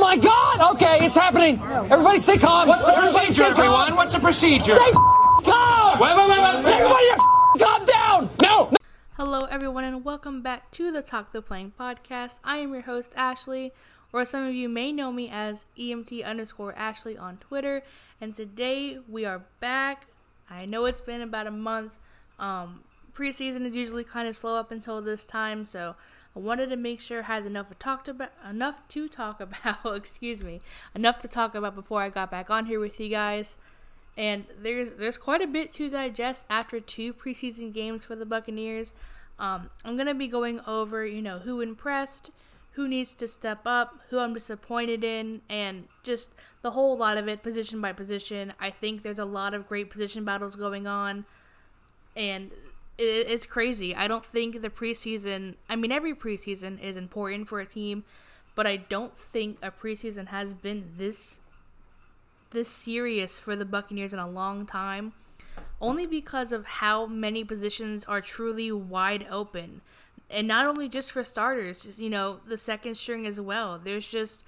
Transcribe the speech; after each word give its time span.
Oh 0.00 0.08
my 0.08 0.16
God! 0.16 0.72
Okay, 0.76 1.04
it's 1.04 1.14
happening. 1.14 1.60
Everybody 1.62 2.18
stay 2.20 2.38
calm. 2.38 2.68
What's 2.68 2.86
the 2.86 2.92
Everybody 2.92 3.26
procedure, 3.26 3.32
stay 3.32 3.52
calm. 3.52 3.60
everyone? 3.60 3.96
What's 3.96 4.14
the 4.14 4.20
procedure? 4.20 4.74
Stay 4.74 4.92
calm. 4.92 6.00
Wait, 6.00 6.16
wait, 6.16 6.28
wait, 6.30 6.40
wait. 6.40 6.64
Everybody 6.72 7.06
calm 7.58 7.84
down. 7.84 8.28
No. 8.40 8.70
no. 8.70 8.76
Hello, 9.18 9.44
everyone, 9.44 9.84
and 9.84 10.02
welcome 10.02 10.40
back 10.40 10.70
to 10.70 10.90
the 10.90 11.02
Talk 11.02 11.32
the 11.32 11.42
Playing 11.42 11.74
podcast. 11.78 12.40
I 12.42 12.56
am 12.56 12.72
your 12.72 12.80
host, 12.80 13.12
Ashley, 13.14 13.74
or 14.10 14.24
some 14.24 14.46
of 14.46 14.54
you 14.54 14.70
may 14.70 14.90
know 14.90 15.12
me 15.12 15.28
as 15.28 15.66
EMT 15.78 16.24
underscore 16.24 16.74
Ashley 16.78 17.18
on 17.18 17.36
Twitter. 17.36 17.82
And 18.22 18.34
today 18.34 19.00
we 19.06 19.26
are 19.26 19.42
back. 19.60 20.06
I 20.48 20.64
know 20.64 20.86
it's 20.86 21.02
been 21.02 21.20
about 21.20 21.46
a 21.46 21.50
month. 21.50 21.92
Um, 22.38 22.84
preseason 23.12 23.66
is 23.66 23.76
usually 23.76 24.04
kind 24.04 24.26
of 24.26 24.34
slow 24.34 24.56
up 24.56 24.70
until 24.70 25.02
this 25.02 25.26
time, 25.26 25.66
so 25.66 25.94
I 26.34 26.38
wanted 26.38 26.70
to 26.70 26.76
make 26.76 27.00
sure 27.00 27.20
I 27.20 27.26
had 27.26 27.46
enough 27.46 27.68
to 27.68 27.74
talk 27.74 28.06
about, 28.06 28.30
enough 28.48 28.76
to 28.88 29.08
talk 29.08 29.40
about. 29.40 29.84
excuse 29.96 30.42
me, 30.42 30.60
enough 30.94 31.20
to 31.22 31.28
talk 31.28 31.54
about 31.54 31.74
before 31.74 32.02
I 32.02 32.08
got 32.08 32.30
back 32.30 32.50
on 32.50 32.66
here 32.66 32.78
with 32.78 33.00
you 33.00 33.08
guys. 33.08 33.58
And 34.16 34.44
there's 34.62 34.92
there's 34.92 35.18
quite 35.18 35.42
a 35.42 35.46
bit 35.46 35.72
to 35.72 35.90
digest 35.90 36.44
after 36.48 36.78
two 36.78 37.12
preseason 37.12 37.72
games 37.72 38.04
for 38.04 38.14
the 38.14 38.26
Buccaneers. 38.26 38.92
Um, 39.38 39.70
I'm 39.84 39.96
gonna 39.96 40.14
be 40.14 40.28
going 40.28 40.60
over, 40.66 41.04
you 41.04 41.22
know, 41.22 41.38
who 41.38 41.60
impressed, 41.60 42.30
who 42.72 42.86
needs 42.86 43.14
to 43.16 43.26
step 43.26 43.60
up, 43.66 43.98
who 44.10 44.18
I'm 44.18 44.34
disappointed 44.34 45.02
in, 45.02 45.40
and 45.48 45.88
just 46.04 46.32
the 46.62 46.72
whole 46.72 46.96
lot 46.96 47.16
of 47.16 47.26
it, 47.26 47.42
position 47.42 47.80
by 47.80 47.92
position. 47.92 48.52
I 48.60 48.70
think 48.70 49.02
there's 49.02 49.18
a 49.18 49.24
lot 49.24 49.54
of 49.54 49.66
great 49.66 49.90
position 49.90 50.24
battles 50.24 50.54
going 50.54 50.86
on, 50.86 51.24
and 52.14 52.50
it, 53.00 53.26
it's 53.28 53.46
crazy. 53.46 53.94
I 53.94 54.06
don't 54.06 54.24
think 54.24 54.62
the 54.62 54.70
preseason. 54.70 55.54
I 55.68 55.76
mean, 55.76 55.90
every 55.90 56.14
preseason 56.14 56.80
is 56.80 56.96
important 56.96 57.48
for 57.48 57.60
a 57.60 57.66
team, 57.66 58.04
but 58.54 58.66
I 58.66 58.76
don't 58.76 59.16
think 59.16 59.58
a 59.62 59.70
preseason 59.70 60.28
has 60.28 60.54
been 60.54 60.92
this 60.96 61.42
this 62.50 62.68
serious 62.68 63.38
for 63.38 63.54
the 63.54 63.64
Buccaneers 63.64 64.12
in 64.12 64.18
a 64.18 64.28
long 64.28 64.66
time. 64.66 65.12
Only 65.80 66.06
because 66.06 66.52
of 66.52 66.66
how 66.66 67.06
many 67.06 67.44
positions 67.44 68.04
are 68.04 68.20
truly 68.20 68.70
wide 68.70 69.26
open. 69.30 69.80
And 70.28 70.46
not 70.46 70.66
only 70.66 70.88
just 70.88 71.10
for 71.12 71.24
starters, 71.24 71.84
just, 71.84 71.98
you 71.98 72.10
know, 72.10 72.40
the 72.46 72.58
second 72.58 72.96
string 72.96 73.26
as 73.26 73.40
well. 73.40 73.80
There's 73.82 74.06
just 74.06 74.44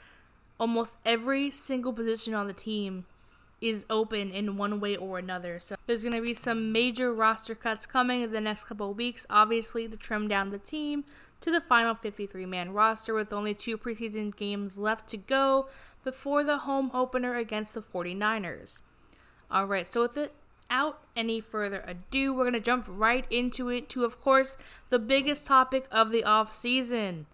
almost 0.60 0.96
every 1.06 1.50
single 1.50 1.92
position 1.92 2.34
on 2.34 2.46
the 2.46 2.52
team 2.52 3.06
is 3.62 3.86
open 3.88 4.32
in 4.32 4.56
one 4.56 4.80
way 4.80 4.96
or 4.96 5.18
another. 5.18 5.58
So 5.60 5.76
there's 5.86 6.02
going 6.02 6.16
to 6.16 6.20
be 6.20 6.34
some 6.34 6.72
major 6.72 7.14
roster 7.14 7.54
cuts 7.54 7.86
coming 7.86 8.22
in 8.22 8.32
the 8.32 8.40
next 8.40 8.64
couple 8.64 8.92
weeks, 8.92 9.24
obviously, 9.30 9.86
to 9.88 9.96
trim 9.96 10.26
down 10.26 10.50
the 10.50 10.58
team 10.58 11.04
to 11.40 11.50
the 11.50 11.60
final 11.60 11.94
53 11.94 12.44
man 12.44 12.72
roster 12.72 13.14
with 13.14 13.32
only 13.32 13.54
two 13.54 13.78
preseason 13.78 14.34
games 14.34 14.78
left 14.78 15.08
to 15.08 15.16
go 15.16 15.68
before 16.02 16.42
the 16.42 16.58
home 16.58 16.90
opener 16.92 17.36
against 17.36 17.74
the 17.74 17.82
49ers. 17.82 18.80
All 19.48 19.66
right, 19.66 19.86
so 19.86 20.02
without 20.02 21.00
any 21.14 21.40
further 21.40 21.84
ado, 21.86 22.32
we're 22.32 22.44
going 22.44 22.54
to 22.54 22.60
jump 22.60 22.86
right 22.88 23.26
into 23.30 23.68
it 23.68 23.88
to, 23.90 24.04
of 24.04 24.20
course, 24.20 24.56
the 24.90 24.98
biggest 24.98 25.46
topic 25.46 25.86
of 25.92 26.10
the 26.10 26.22
offseason. 26.22 27.26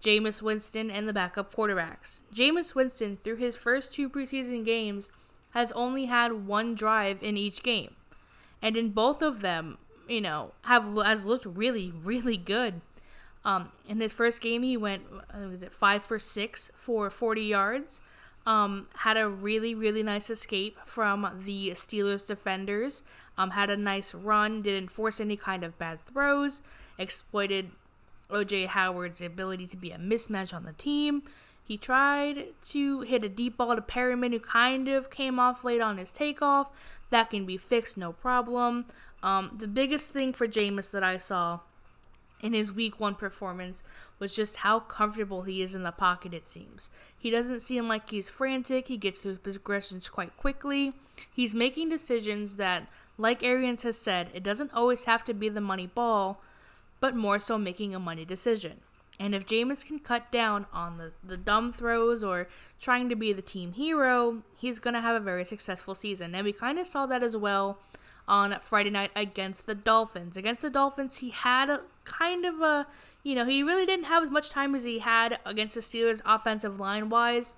Jameis 0.00 0.42
Winston 0.42 0.90
and 0.90 1.08
the 1.08 1.12
backup 1.12 1.54
quarterbacks. 1.54 2.22
Jameis 2.32 2.74
Winston, 2.74 3.18
through 3.24 3.36
his 3.36 3.56
first 3.56 3.92
two 3.92 4.08
preseason 4.08 4.64
games, 4.64 5.10
has 5.54 5.72
only 5.72 6.06
had 6.06 6.46
one 6.46 6.74
drive 6.74 7.22
in 7.22 7.36
each 7.36 7.62
game. 7.62 7.94
And 8.60 8.76
in 8.76 8.90
both 8.90 9.22
of 9.22 9.40
them, 9.40 9.78
you 10.08 10.20
know, 10.20 10.52
have 10.62 10.92
has 10.98 11.24
looked 11.24 11.46
really, 11.46 11.92
really 12.02 12.36
good. 12.36 12.80
Um, 13.44 13.70
in 13.86 14.00
his 14.00 14.12
first 14.12 14.40
game, 14.40 14.62
he 14.62 14.76
went, 14.76 15.02
uh, 15.12 15.48
was 15.48 15.62
it 15.62 15.72
five 15.72 16.04
for 16.04 16.18
six 16.18 16.70
for 16.76 17.08
40 17.08 17.42
yards. 17.42 18.00
Um, 18.46 18.88
had 18.96 19.16
a 19.16 19.28
really, 19.28 19.74
really 19.74 20.02
nice 20.02 20.28
escape 20.28 20.76
from 20.84 21.42
the 21.44 21.70
Steelers 21.70 22.26
defenders. 22.26 23.02
Um, 23.38 23.50
had 23.50 23.70
a 23.70 23.76
nice 23.76 24.12
run, 24.12 24.60
didn't 24.60 24.90
force 24.90 25.20
any 25.20 25.36
kind 25.36 25.62
of 25.64 25.78
bad 25.78 26.04
throws, 26.04 26.62
exploited 26.98 27.70
OJ 28.30 28.66
Howard's 28.66 29.20
ability 29.20 29.66
to 29.68 29.76
be 29.76 29.92
a 29.92 29.98
mismatch 29.98 30.52
on 30.52 30.64
the 30.64 30.72
team. 30.72 31.22
He 31.66 31.78
tried 31.78 32.48
to 32.64 33.00
hit 33.00 33.24
a 33.24 33.28
deep 33.28 33.56
ball 33.56 33.74
to 33.74 33.82
Perriman, 33.82 34.32
who 34.32 34.40
kind 34.40 34.86
of 34.86 35.10
came 35.10 35.40
off 35.40 35.64
late 35.64 35.80
on 35.80 35.96
his 35.96 36.12
takeoff. 36.12 36.70
That 37.10 37.30
can 37.30 37.46
be 37.46 37.56
fixed, 37.56 37.96
no 37.96 38.12
problem. 38.12 38.84
Um, 39.22 39.56
the 39.58 39.66
biggest 39.66 40.12
thing 40.12 40.34
for 40.34 40.46
Jameis 40.46 40.90
that 40.90 41.02
I 41.02 41.16
saw 41.16 41.60
in 42.42 42.52
his 42.52 42.70
week 42.70 43.00
one 43.00 43.14
performance 43.14 43.82
was 44.18 44.36
just 44.36 44.56
how 44.56 44.78
comfortable 44.78 45.42
he 45.42 45.62
is 45.62 45.74
in 45.74 45.82
the 45.82 45.90
pocket, 45.90 46.34
it 46.34 46.44
seems. 46.44 46.90
He 47.18 47.30
doesn't 47.30 47.60
seem 47.60 47.88
like 47.88 48.10
he's 48.10 48.28
frantic, 48.28 48.88
he 48.88 48.98
gets 48.98 49.22
through 49.22 49.38
his 49.42 49.56
progressions 49.56 50.10
quite 50.10 50.36
quickly. 50.36 50.92
He's 51.32 51.54
making 51.54 51.88
decisions 51.88 52.56
that, 52.56 52.86
like 53.16 53.42
Arians 53.42 53.84
has 53.84 53.98
said, 53.98 54.30
it 54.34 54.42
doesn't 54.42 54.74
always 54.74 55.04
have 55.04 55.24
to 55.24 55.32
be 55.32 55.48
the 55.48 55.62
money 55.62 55.86
ball, 55.86 56.42
but 57.00 57.16
more 57.16 57.38
so 57.38 57.56
making 57.56 57.94
a 57.94 57.98
money 57.98 58.26
decision. 58.26 58.80
And 59.20 59.34
if 59.34 59.46
Jameis 59.46 59.86
can 59.86 60.00
cut 60.00 60.32
down 60.32 60.66
on 60.72 60.98
the, 60.98 61.12
the 61.22 61.36
dumb 61.36 61.72
throws 61.72 62.24
or 62.24 62.48
trying 62.80 63.08
to 63.08 63.14
be 63.14 63.32
the 63.32 63.42
team 63.42 63.72
hero, 63.72 64.42
he's 64.56 64.78
going 64.78 64.94
to 64.94 65.00
have 65.00 65.14
a 65.14 65.24
very 65.24 65.44
successful 65.44 65.94
season. 65.94 66.34
And 66.34 66.44
we 66.44 66.52
kind 66.52 66.78
of 66.78 66.86
saw 66.86 67.06
that 67.06 67.22
as 67.22 67.36
well 67.36 67.78
on 68.26 68.56
Friday 68.60 68.90
night 68.90 69.12
against 69.14 69.66
the 69.66 69.74
Dolphins. 69.74 70.36
Against 70.36 70.62
the 70.62 70.70
Dolphins, 70.70 71.18
he 71.18 71.30
had 71.30 71.70
a 71.70 71.82
kind 72.04 72.44
of 72.44 72.60
a, 72.60 72.86
you 73.22 73.34
know, 73.34 73.44
he 73.44 73.62
really 73.62 73.86
didn't 73.86 74.06
have 74.06 74.22
as 74.22 74.30
much 74.30 74.50
time 74.50 74.74
as 74.74 74.84
he 74.84 74.98
had 74.98 75.38
against 75.44 75.74
the 75.74 75.80
Steelers 75.80 76.22
offensive 76.24 76.80
line 76.80 77.08
wise. 77.08 77.54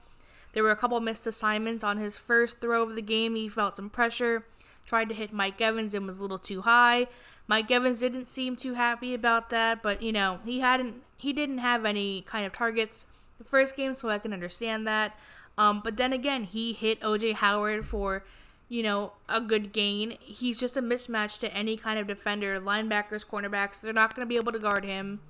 There 0.53 0.63
were 0.63 0.71
a 0.71 0.77
couple 0.77 0.99
missed 1.01 1.27
assignments 1.27 1.85
on 1.85 1.99
his 1.99 2.17
first 2.17 2.61
throw 2.61 2.83
of 2.83 2.95
the 2.95 3.03
game. 3.03 3.35
He 3.35 3.49
felt 3.49 3.77
some 3.77 3.91
pressure, 3.91 4.45
tried 4.85 5.09
to 5.09 5.15
hit 5.15 5.33
Mike 5.33 5.61
Evans 5.61 5.95
and 5.95 6.07
was 6.07 6.19
a 6.19 6.23
little 6.23 6.39
too 6.39 6.63
high. 6.63 7.07
Mike 7.49 7.71
Evans 7.71 8.01
didn't 8.01 8.27
seem 8.27 8.57
too 8.57 8.75
happy 8.75 9.15
about 9.15 9.51
that, 9.51 9.83
but 9.83 10.03
you 10.03 10.13
know, 10.13 10.41
he 10.45 10.61
hadn't 10.61 11.03
he 11.17 11.33
didn't 11.33 11.59
have 11.59 11.85
any 11.85 12.23
kind 12.23 12.45
of 12.45 12.53
targets 12.53 13.07
the 13.39 13.45
first 13.45 13.77
game, 13.77 13.95
so 13.95 14.09
I 14.09 14.19
can 14.19 14.33
understand 14.33 14.87
that. 14.87 15.17
Um, 15.59 15.81
but 15.83 15.97
then 15.97 16.13
again, 16.13 16.45
he 16.45 16.73
hit 16.73 17.01
OJ 17.01 17.35
Howard 17.35 17.87
for 17.87 18.25
you 18.69 18.83
know, 18.83 19.13
a 19.29 19.41
good 19.41 19.73
gain. 19.73 20.17
He's 20.21 20.59
just 20.59 20.77
a 20.77 20.83
mismatch 20.83 21.39
to 21.41 21.55
any 21.55 21.77
kind 21.77 21.99
of 21.99 22.07
defender, 22.07 22.61
linebackers, 22.61 23.27
cornerbacks. 23.27 23.81
They're 23.81 23.93
not 23.93 24.15
going 24.15 24.27
to 24.27 24.29
be 24.29 24.37
able 24.37 24.53
to 24.53 24.59
guard 24.59 24.85
him. 24.85 25.21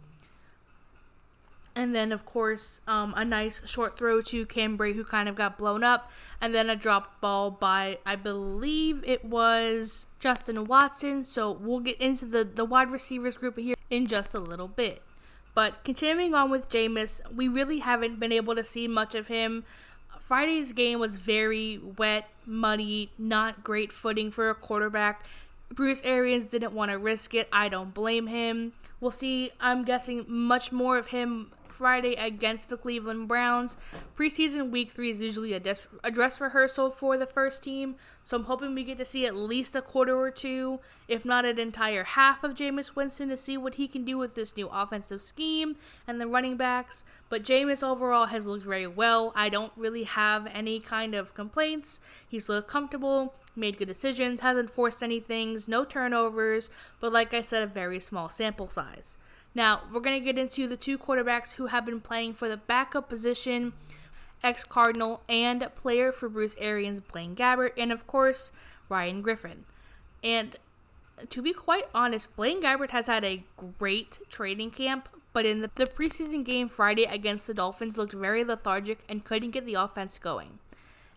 And 1.76 1.94
then, 1.94 2.10
of 2.10 2.24
course, 2.24 2.80
um, 2.88 3.12
a 3.18 3.24
nice 3.24 3.68
short 3.68 3.94
throw 3.94 4.22
to 4.22 4.46
Cam 4.46 4.78
Brate, 4.78 4.94
who 4.94 5.04
kind 5.04 5.28
of 5.28 5.36
got 5.36 5.58
blown 5.58 5.84
up. 5.84 6.10
And 6.40 6.54
then 6.54 6.70
a 6.70 6.74
drop 6.74 7.20
ball 7.20 7.50
by, 7.50 7.98
I 8.06 8.16
believe 8.16 9.04
it 9.06 9.22
was 9.22 10.06
Justin 10.18 10.64
Watson. 10.64 11.22
So 11.22 11.52
we'll 11.52 11.80
get 11.80 12.00
into 12.00 12.24
the, 12.24 12.44
the 12.44 12.64
wide 12.64 12.90
receivers 12.90 13.36
group 13.36 13.58
here 13.58 13.74
in 13.90 14.06
just 14.06 14.34
a 14.34 14.40
little 14.40 14.68
bit. 14.68 15.02
But 15.54 15.84
continuing 15.84 16.34
on 16.34 16.50
with 16.50 16.70
Jameis, 16.70 17.20
we 17.30 17.46
really 17.46 17.80
haven't 17.80 18.18
been 18.18 18.32
able 18.32 18.54
to 18.54 18.64
see 18.64 18.88
much 18.88 19.14
of 19.14 19.28
him. 19.28 19.64
Friday's 20.18 20.72
game 20.72 20.98
was 20.98 21.18
very 21.18 21.78
wet, 21.78 22.28
muddy, 22.46 23.10
not 23.18 23.62
great 23.62 23.92
footing 23.92 24.30
for 24.30 24.48
a 24.48 24.54
quarterback. 24.54 25.24
Bruce 25.70 26.00
Arians 26.04 26.48
didn't 26.48 26.72
want 26.72 26.90
to 26.90 26.98
risk 26.98 27.34
it. 27.34 27.48
I 27.52 27.68
don't 27.68 27.92
blame 27.92 28.28
him. 28.28 28.72
We'll 29.00 29.10
see, 29.10 29.50
I'm 29.60 29.84
guessing, 29.84 30.24
much 30.26 30.72
more 30.72 30.96
of 30.96 31.08
him 31.08 31.52
Friday 31.76 32.14
against 32.14 32.68
the 32.68 32.76
Cleveland 32.76 33.28
Browns. 33.28 33.76
Preseason 34.16 34.70
week 34.70 34.90
three 34.90 35.10
is 35.10 35.20
usually 35.20 35.52
a, 35.52 35.60
des- 35.60 35.86
a 36.02 36.10
dress 36.10 36.40
rehearsal 36.40 36.90
for 36.90 37.18
the 37.18 37.26
first 37.26 37.62
team, 37.62 37.96
so 38.24 38.36
I'm 38.36 38.44
hoping 38.44 38.74
we 38.74 38.82
get 38.82 38.98
to 38.98 39.04
see 39.04 39.26
at 39.26 39.36
least 39.36 39.76
a 39.76 39.82
quarter 39.82 40.18
or 40.18 40.30
two, 40.30 40.80
if 41.06 41.24
not 41.24 41.44
an 41.44 41.58
entire 41.58 42.04
half 42.04 42.42
of 42.42 42.54
Jameis 42.54 42.96
Winston 42.96 43.28
to 43.28 43.36
see 43.36 43.58
what 43.58 43.74
he 43.74 43.86
can 43.86 44.04
do 44.04 44.16
with 44.16 44.34
this 44.34 44.56
new 44.56 44.68
offensive 44.72 45.20
scheme 45.20 45.76
and 46.06 46.20
the 46.20 46.26
running 46.26 46.56
backs. 46.56 47.04
But 47.28 47.42
Jameis 47.42 47.86
overall 47.86 48.26
has 48.26 48.46
looked 48.46 48.64
very 48.64 48.86
well. 48.86 49.32
I 49.36 49.48
don't 49.50 49.72
really 49.76 50.04
have 50.04 50.46
any 50.52 50.80
kind 50.80 51.14
of 51.14 51.34
complaints. 51.34 52.00
He's 52.26 52.48
looked 52.48 52.68
comfortable 52.68 53.34
made 53.56 53.78
good 53.78 53.88
decisions, 53.88 54.40
hasn't 54.40 54.70
forced 54.70 55.02
any 55.02 55.18
things, 55.18 55.68
no 55.68 55.84
turnovers, 55.84 56.70
but 57.00 57.12
like 57.12 57.32
I 57.32 57.40
said, 57.40 57.62
a 57.62 57.66
very 57.66 57.98
small 57.98 58.28
sample 58.28 58.68
size. 58.68 59.16
Now, 59.56 59.80
we're 59.90 60.00
going 60.00 60.20
to 60.20 60.24
get 60.24 60.38
into 60.38 60.68
the 60.68 60.76
two 60.76 60.98
quarterbacks 60.98 61.54
who 61.54 61.68
have 61.68 61.86
been 61.86 62.02
playing 62.02 62.34
for 62.34 62.46
the 62.46 62.58
backup 62.58 63.08
position 63.08 63.72
ex 64.44 64.64
Cardinal 64.64 65.22
and 65.30 65.66
player 65.76 66.12
for 66.12 66.28
Bruce 66.28 66.54
Arians, 66.58 67.00
Blaine 67.00 67.34
Gabbert, 67.34 67.72
and 67.78 67.90
of 67.90 68.06
course, 68.06 68.52
Ryan 68.90 69.22
Griffin. 69.22 69.64
And 70.22 70.56
to 71.30 71.40
be 71.40 71.54
quite 71.54 71.88
honest, 71.94 72.36
Blaine 72.36 72.62
Gabbert 72.62 72.90
has 72.90 73.06
had 73.06 73.24
a 73.24 73.44
great 73.78 74.18
training 74.28 74.72
camp, 74.72 75.08
but 75.32 75.46
in 75.46 75.62
the, 75.62 75.70
the 75.76 75.86
preseason 75.86 76.44
game 76.44 76.68
Friday 76.68 77.04
against 77.04 77.46
the 77.46 77.54
Dolphins 77.54 77.96
looked 77.96 78.12
very 78.12 78.44
lethargic 78.44 78.98
and 79.08 79.24
couldn't 79.24 79.52
get 79.52 79.64
the 79.64 79.72
offense 79.72 80.18
going. 80.18 80.58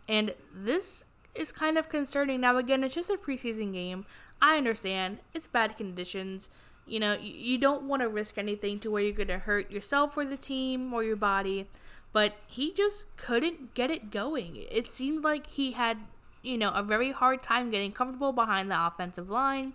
And 0.08 0.34
this 0.56 1.04
is 1.36 1.52
kind 1.52 1.78
of 1.78 1.90
concerning. 1.90 2.40
Now, 2.40 2.56
again, 2.56 2.86
it's 2.86 2.96
just 2.96 3.10
a 3.10 3.18
preseason 3.18 3.74
game. 3.74 4.06
I 4.42 4.56
understand 4.56 5.20
it's 5.34 5.46
bad 5.46 5.76
conditions. 5.76 6.50
You 6.90 7.00
know, 7.00 7.18
you, 7.22 7.58
don't 7.58 7.84
want 7.84 8.02
to 8.02 8.10
risk 8.10 8.38
anything 8.38 8.80
to 8.80 8.92
where 8.92 9.04
you're 9.04 9.14
going 9.14 9.28
to 9.28 9.40
hurt 9.40 9.72
yourself 9.72 10.18
or 10.18 10.26
the 10.26 10.38
team 10.38 10.94
or 10.94 11.04
your 11.04 11.16
body. 11.16 11.68
but 12.12 12.34
he 12.48 12.74
just 12.74 13.06
couldn't 13.18 13.76
get 13.76 13.92
it 13.92 14.10
going. 14.12 14.66
It 14.72 14.88
seemed 14.88 15.24
like 15.24 15.48
he 15.48 15.74
had, 15.74 16.00
you 16.42 16.58
know, 16.58 16.70
a 16.70 16.82
very 16.82 17.12
hard 17.12 17.44
time 17.44 17.70
getting 17.70 17.92
comfortable 17.92 18.32
behind 18.32 18.72
the 18.72 18.86
offensive 18.88 19.30
line. 19.30 19.74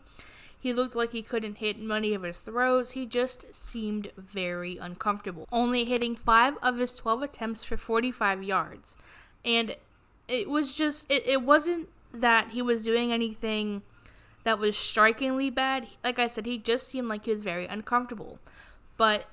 He 0.58 0.72
looked 0.72 0.96
like 0.96 1.12
he 1.12 1.22
couldn't 1.22 1.58
hit 1.58 1.78
many 1.78 2.14
of 2.14 2.22
his 2.22 2.38
throws. 2.38 2.92
He 2.92 3.04
just 3.06 3.54
seemed 3.54 4.10
very 4.16 4.78
uncomfortable, 4.78 5.46
only 5.52 5.84
hitting 5.84 6.16
5 6.16 6.56
of 6.62 6.78
his 6.78 6.94
12 6.96 7.22
attempts 7.22 7.62
for 7.62 7.76
45 7.76 8.42
yards. 8.42 8.96
And 9.44 9.76
it 10.26 10.48
was 10.48 10.74
just 10.74 11.04
it, 11.10 11.26
it 11.26 11.42
wasn't 11.42 11.88
that 12.14 12.52
he 12.52 12.62
was 12.62 12.82
doing 12.82 13.12
anything 13.12 13.82
that 14.44 14.58
was 14.58 14.76
strikingly 14.76 15.50
bad. 15.50 15.88
Like 16.02 16.18
I 16.18 16.28
said, 16.28 16.46
he 16.46 16.58
just 16.58 16.88
seemed 16.88 17.08
like 17.08 17.24
he 17.24 17.32
was 17.32 17.42
very 17.42 17.66
uncomfortable. 17.66 18.38
But 18.96 19.26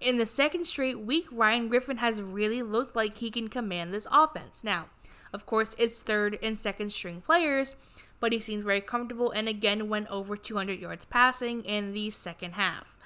in 0.00 0.18
the 0.18 0.26
second 0.26 0.66
straight 0.66 1.00
week, 1.00 1.26
Ryan 1.30 1.68
Griffin 1.68 1.96
has 1.98 2.22
really 2.22 2.62
looked 2.62 2.94
like 2.94 3.16
he 3.16 3.30
can 3.30 3.48
command 3.48 3.92
this 3.92 4.06
offense. 4.10 4.62
Now, 4.62 4.86
of 5.32 5.46
course, 5.46 5.74
it's 5.78 6.02
third 6.02 6.38
and 6.42 6.58
second 6.58 6.92
string 6.92 7.22
players, 7.22 7.74
but 8.20 8.32
he 8.32 8.40
seems 8.40 8.64
very 8.64 8.80
comfortable 8.80 9.30
and 9.30 9.48
again 9.48 9.88
went 9.88 10.10
over 10.10 10.36
200 10.36 10.78
yards 10.78 11.04
passing 11.04 11.62
in 11.64 11.92
the 11.92 12.10
second 12.10 12.52
half. 12.52 12.96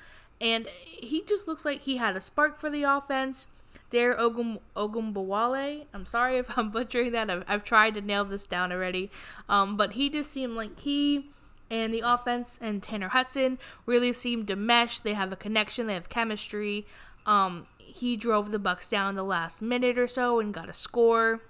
And 0.40 0.66
he 0.84 1.22
just 1.22 1.46
looks 1.46 1.64
like 1.64 1.82
he 1.82 1.96
had 1.96 2.16
a 2.16 2.20
spark 2.20 2.58
for 2.58 2.68
the 2.68 2.82
offense. 2.82 3.46
Dare 3.90 4.14
Ogum 4.14 4.58
Ogumbawale. 4.76 5.86
I'm 5.94 6.06
sorry 6.06 6.38
if 6.38 6.58
I'm 6.58 6.70
butchering 6.72 7.12
that. 7.12 7.30
I've, 7.30 7.44
I've 7.48 7.64
tried 7.64 7.94
to 7.94 8.00
nail 8.00 8.24
this 8.24 8.46
down 8.46 8.72
already. 8.72 9.10
Um, 9.48 9.76
but 9.76 9.92
he 9.92 10.10
just 10.10 10.30
seemed 10.30 10.54
like 10.54 10.78
he 10.80 11.30
and 11.70 11.92
the 11.92 12.02
offense 12.04 12.58
and 12.60 12.82
Tanner 12.82 13.08
Hudson 13.08 13.58
really 13.86 14.12
seemed 14.12 14.46
to 14.48 14.56
mesh. 14.56 15.00
They 15.00 15.14
have 15.14 15.32
a 15.32 15.36
connection. 15.36 15.86
They 15.86 15.94
have 15.94 16.08
chemistry. 16.08 16.86
Um, 17.26 17.66
he 17.78 18.16
drove 18.16 18.50
the 18.50 18.58
Bucks 18.58 18.90
down 18.90 19.14
the 19.14 19.24
last 19.24 19.62
minute 19.62 19.98
or 19.98 20.08
so 20.08 20.38
and 20.40 20.54
got 20.54 20.68
a 20.68 20.72
score. 20.72 21.40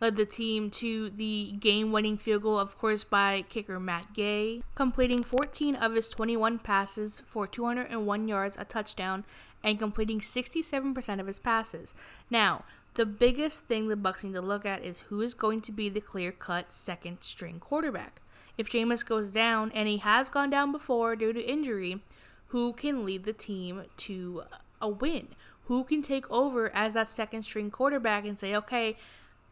Led 0.00 0.16
the 0.16 0.26
team 0.26 0.70
to 0.70 1.10
the 1.10 1.52
game-winning 1.58 2.18
field 2.18 2.42
goal, 2.42 2.58
of 2.58 2.76
course, 2.78 3.04
by 3.04 3.44
kicker 3.48 3.80
Matt 3.80 4.12
Gay, 4.14 4.62
completing 4.74 5.22
14 5.22 5.74
of 5.76 5.94
his 5.94 6.08
21 6.08 6.58
passes 6.58 7.22
for 7.26 7.46
201 7.46 8.28
yards, 8.28 8.56
a 8.58 8.64
touchdown, 8.64 9.24
and 9.62 9.78
completing 9.78 10.20
67% 10.20 11.20
of 11.20 11.26
his 11.26 11.38
passes. 11.38 11.94
Now, 12.30 12.64
the 12.94 13.06
biggest 13.06 13.64
thing 13.64 13.88
the 13.88 13.96
Bucks 13.96 14.24
need 14.24 14.32
to 14.32 14.40
look 14.40 14.64
at 14.64 14.84
is 14.84 15.00
who 15.00 15.20
is 15.20 15.34
going 15.34 15.60
to 15.62 15.72
be 15.72 15.88
the 15.88 16.00
clear-cut 16.00 16.72
second 16.72 17.18
string 17.20 17.60
quarterback. 17.60 18.22
If 18.56 18.70
Jameis 18.70 19.04
goes 19.04 19.32
down, 19.32 19.70
and 19.72 19.86
he 19.86 19.98
has 19.98 20.30
gone 20.30 20.48
down 20.48 20.72
before 20.72 21.14
due 21.14 21.32
to 21.32 21.40
injury, 21.40 22.00
who 22.48 22.72
can 22.72 23.04
lead 23.04 23.24
the 23.24 23.32
team 23.34 23.84
to 23.98 24.44
a 24.80 24.88
win? 24.88 25.28
Who 25.64 25.84
can 25.84 26.00
take 26.00 26.30
over 26.30 26.74
as 26.74 26.94
that 26.94 27.08
second 27.08 27.42
string 27.42 27.70
quarterback 27.70 28.24
and 28.24 28.38
say, 28.38 28.54
okay, 28.54 28.96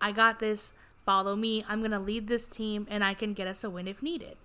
I 0.00 0.12
got 0.12 0.38
this, 0.38 0.72
follow 1.04 1.36
me, 1.36 1.64
I'm 1.68 1.80
going 1.80 1.90
to 1.90 1.98
lead 1.98 2.28
this 2.28 2.48
team, 2.48 2.86
and 2.90 3.04
I 3.04 3.14
can 3.14 3.34
get 3.34 3.46
us 3.46 3.64
a 3.64 3.70
win 3.70 3.88
if 3.88 4.02
needed. 4.02 4.36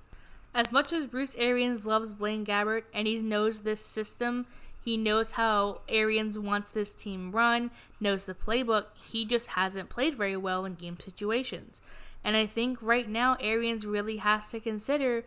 As 0.53 0.71
much 0.71 0.91
as 0.91 1.05
Bruce 1.05 1.35
Arians 1.35 1.85
loves 1.85 2.11
Blaine 2.11 2.45
Gabbert 2.45 2.83
and 2.93 3.07
he 3.07 3.19
knows 3.19 3.59
this 3.59 3.85
system, 3.85 4.47
he 4.83 4.97
knows 4.97 5.31
how 5.31 5.81
Arians 5.87 6.39
wants 6.39 6.71
this 6.71 6.95
team 6.95 7.31
run, 7.31 7.69
knows 7.99 8.25
the 8.25 8.33
playbook. 8.33 8.85
He 8.95 9.25
just 9.25 9.49
hasn't 9.49 9.89
played 9.89 10.15
very 10.15 10.37
well 10.37 10.65
in 10.65 10.75
game 10.75 10.97
situations. 10.99 11.81
And 12.23 12.35
I 12.35 12.45
think 12.47 12.79
right 12.81 13.07
now 13.07 13.37
Arians 13.39 13.85
really 13.85 14.17
has 14.17 14.49
to 14.51 14.59
consider 14.59 15.23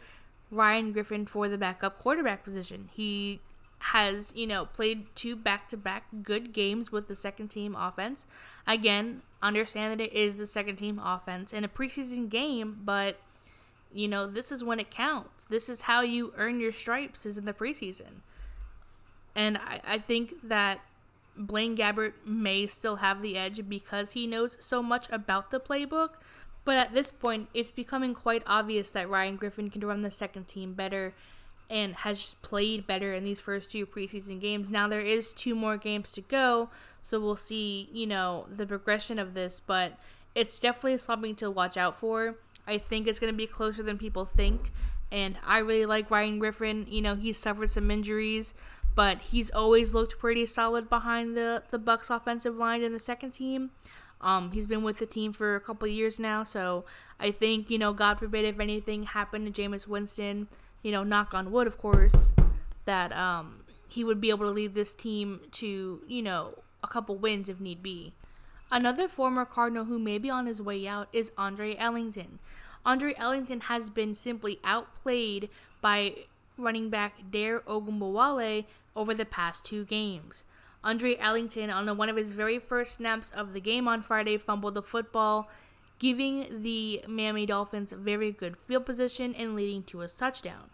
Ryan 0.51 0.93
Griffin 0.93 1.27
for 1.27 1.49
the 1.49 1.57
backup 1.57 1.99
quarterback 1.99 2.43
position. 2.43 2.89
He 2.93 3.41
has, 3.79 4.33
you 4.35 4.47
know, 4.47 4.67
played 4.67 5.07
two 5.15 5.37
back 5.37 5.69
to 5.69 5.77
back 5.77 6.05
good 6.23 6.53
games 6.53 6.91
with 6.91 7.09
the 7.09 7.17
second 7.17 7.49
team 7.49 7.77
offense. 7.77 8.27
Again, 8.67 9.23
understand 9.43 9.99
that 9.99 10.05
it 10.05 10.13
is 10.13 10.37
the 10.37 10.47
second 10.47 10.77
team 10.77 10.99
offense 10.99 11.53
in 11.53 11.65
a 11.65 11.69
preseason 11.69 12.29
game, 12.29 12.81
but 12.85 13.19
you 13.93 14.09
know, 14.09 14.27
this 14.27 14.51
is 14.51 14.65
when 14.65 14.81
it 14.81 14.91
counts. 14.91 15.45
This 15.45 15.69
is 15.69 15.83
how 15.83 16.01
you 16.01 16.33
earn 16.37 16.61
your 16.61 16.73
stripes 16.73 17.27
is 17.27 17.37
in 17.37 17.45
the 17.45 17.53
preseason. 17.53 18.23
And 19.35 19.59
I, 19.59 19.81
I 19.87 19.99
think 19.99 20.35
that 20.45 20.81
Blaine 21.37 21.77
Gabbert 21.77 22.13
may 22.25 22.67
still 22.67 22.97
have 22.97 23.23
the 23.23 23.37
edge 23.37 23.69
because 23.69 24.13
he 24.13 24.27
knows 24.27 24.57
so 24.61 24.83
much 24.83 25.09
about 25.11 25.51
the 25.51 25.61
playbook. 25.61 26.11
But 26.65 26.77
at 26.77 26.95
this 26.95 27.11
point, 27.11 27.49
it's 27.55 27.71
becoming 27.71 28.15
quite 28.15 28.43
obvious 28.47 28.91
that 28.91 29.11
Ryan 29.11 29.37
Griffin 29.37 29.69
can 29.69 29.85
run 29.85 30.03
the 30.03 30.11
second 30.11 30.47
team 30.47 30.75
better 30.75 31.13
and 31.73 31.95
has 31.95 32.37
played 32.43 32.87
better 32.87 33.15
in 33.15 33.25
these 33.25 33.41
first 33.41 33.73
two 33.73 33.87
preseason 33.87 34.39
games. 34.39 34.71
Now 34.71 34.87
there 34.87 35.01
is 35.01 35.33
two 35.33 35.55
more 35.55 35.79
games 35.79 36.13
to 36.13 36.21
go, 36.21 36.69
so 37.01 37.19
we'll 37.19 37.35
see, 37.35 37.89
you 37.91 38.07
know, 38.07 38.47
the 38.55 38.67
progression 38.67 39.19
of 39.19 39.33
this, 39.33 39.59
but 39.59 39.99
it's 40.35 40.61
definitely 40.61 40.99
something 40.99 41.35
to 41.37 41.51
watch 41.51 41.79
out 41.79 41.99
for. 41.99 42.37
I 42.69 42.77
think 42.77 43.09
it's 43.09 43.19
going 43.19 43.33
to 43.33 43.37
be 43.37 43.47
closer 43.47 43.83
than 43.83 43.97
people 43.97 44.27
think, 44.27 44.71
and 45.11 45.39
I 45.47 45.59
really 45.59 45.87
like 45.87 46.11
Ryan 46.11 46.39
Griffin. 46.39 46.87
You 46.91 47.01
know, 47.01 47.15
he's 47.15 47.39
suffered 47.39 47.71
some 47.71 47.91
injuries, 47.91 48.53
but 48.95 49.19
he's 49.23 49.51
always 49.51 49.95
looked 49.95 50.19
pretty 50.19 50.45
solid 50.45 50.91
behind 50.91 51.35
the 51.39 51.63
the 51.71 51.79
Bucks 51.79 52.11
offensive 52.11 52.55
line 52.55 52.83
in 52.83 52.93
the 52.93 53.01
second 53.01 53.31
team. 53.31 53.71
Um, 54.21 54.53
he's 54.53 54.67
been 54.67 54.85
with 54.85 54.99
the 54.99 55.07
team 55.07 55.33
for 55.33 55.57
a 55.57 55.61
couple 55.61 55.89
years 55.89 56.19
now, 56.19 56.43
so 56.43 56.85
I 57.19 57.31
think 57.31 57.71
you 57.71 57.79
know, 57.79 57.95
God 57.95 58.19
forbid, 58.19 58.45
if 58.45 58.61
anything 58.61 59.05
happened 59.05 59.53
to 59.53 59.63
Jameis 59.63 59.89
Winston, 59.89 60.49
you 60.83 60.93
know, 60.93 61.03
knock 61.03 61.35
on 61.35 61.53
wood, 61.53 61.67
of 61.67 61.79
course, 61.79 62.33
that 62.85 63.13
um, 63.13 63.61
he 63.89 64.05
would 64.05 64.21
be 64.21 64.31
able 64.31 64.47
to 64.47 64.53
lead 64.53 64.75
this 64.75 64.95
team 64.95 65.41
to 65.53 66.03
you 66.07 66.23
know 66.23 66.59
a 66.83 66.89
couple 66.89 67.17
wins 67.17 67.49
if 67.49 67.61
need 67.61 67.83
be. 67.83 68.13
Another 68.71 69.07
former 69.07 69.45
Cardinal 69.45 69.85
who 69.85 69.99
may 69.99 70.19
be 70.19 70.31
on 70.31 70.47
his 70.47 70.61
way 70.61 70.87
out 70.89 71.09
is 71.13 71.31
Andre 71.37 71.77
Ellington. 71.77 72.39
Andre 72.85 73.15
Ellington 73.17 73.61
has 73.61 73.91
been 73.91 74.15
simply 74.15 74.59
outplayed 74.65 75.51
by 75.81 76.15
running 76.57 76.91
back 76.91 77.31
Dare 77.31 77.61
Ogunbowale 77.61 78.65
over 78.97 79.15
the 79.15 79.25
past 79.25 79.65
two 79.65 79.85
games. 79.85 80.45
Andre 80.85 81.17
Ellington, 81.19 81.71
on 81.71 81.97
one 81.97 82.09
of 82.09 82.17
his 82.17 82.33
very 82.33 82.59
first 82.59 82.95
snaps 82.95 83.31
of 83.31 83.53
the 83.53 83.61
game 83.61 83.87
on 83.87 84.03
Friday, 84.03 84.37
fumbled 84.37 84.75
the 84.75 84.83
football, 84.83 85.49
giving 86.03 86.63
the 86.63 87.01
Miami 87.07 87.47
Dolphins 87.47 87.93
very 87.93 88.33
good 88.33 88.57
field 88.67 88.85
position 88.85 89.37
and 89.37 89.55
leading 89.55 89.85
to 89.85 90.01
a 90.01 90.09
touchdown. 90.09 90.69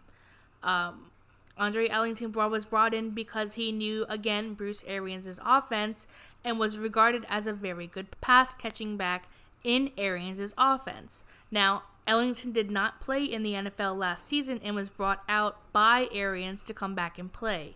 Um, 0.63 1.11
Andre 1.55 1.87
Ellington 1.87 2.31
was 2.31 2.65
brought 2.65 2.95
in 2.95 3.11
because 3.11 3.53
he 3.53 3.71
knew, 3.71 4.07
again, 4.09 4.55
Bruce 4.55 4.83
Arians' 4.87 5.39
offense 5.45 6.07
and 6.43 6.57
was 6.57 6.79
regarded 6.79 7.27
as 7.29 7.45
a 7.45 7.53
very 7.53 7.85
good 7.85 8.07
pass 8.21 8.55
catching 8.55 8.97
back 8.97 9.29
in 9.63 9.91
Arians' 9.99 10.55
offense. 10.57 11.23
Now, 11.51 11.83
Ellington 12.07 12.51
did 12.51 12.71
not 12.71 12.99
play 12.99 13.23
in 13.23 13.43
the 13.43 13.53
NFL 13.53 13.99
last 13.99 14.25
season 14.25 14.59
and 14.63 14.75
was 14.75 14.89
brought 14.89 15.21
out 15.29 15.57
by 15.71 16.09
Arians 16.11 16.63
to 16.63 16.73
come 16.73 16.95
back 16.95 17.19
and 17.19 17.31
play. 17.31 17.75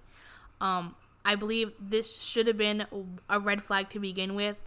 Um, 0.59 0.95
I 1.23 1.35
believe 1.35 1.73
this 1.79 2.19
should 2.19 2.47
have 2.47 2.57
been 2.57 2.87
a 3.29 3.39
red 3.39 3.63
flag 3.63 3.89
to 3.89 3.99
begin 3.99 4.33
with. 4.33 4.57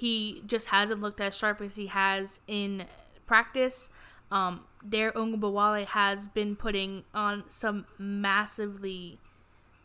He 0.00 0.42
just 0.46 0.68
hasn't 0.68 1.02
looked 1.02 1.20
as 1.20 1.36
sharp 1.36 1.60
as 1.60 1.76
he 1.76 1.88
has 1.88 2.40
in 2.46 2.86
practice. 3.26 3.90
Um, 4.30 4.62
Dare 4.88 5.12
Ogunbowale 5.12 5.84
has 5.84 6.26
been 6.26 6.56
putting 6.56 7.04
on 7.12 7.44
some 7.48 7.84
massively, 7.98 9.18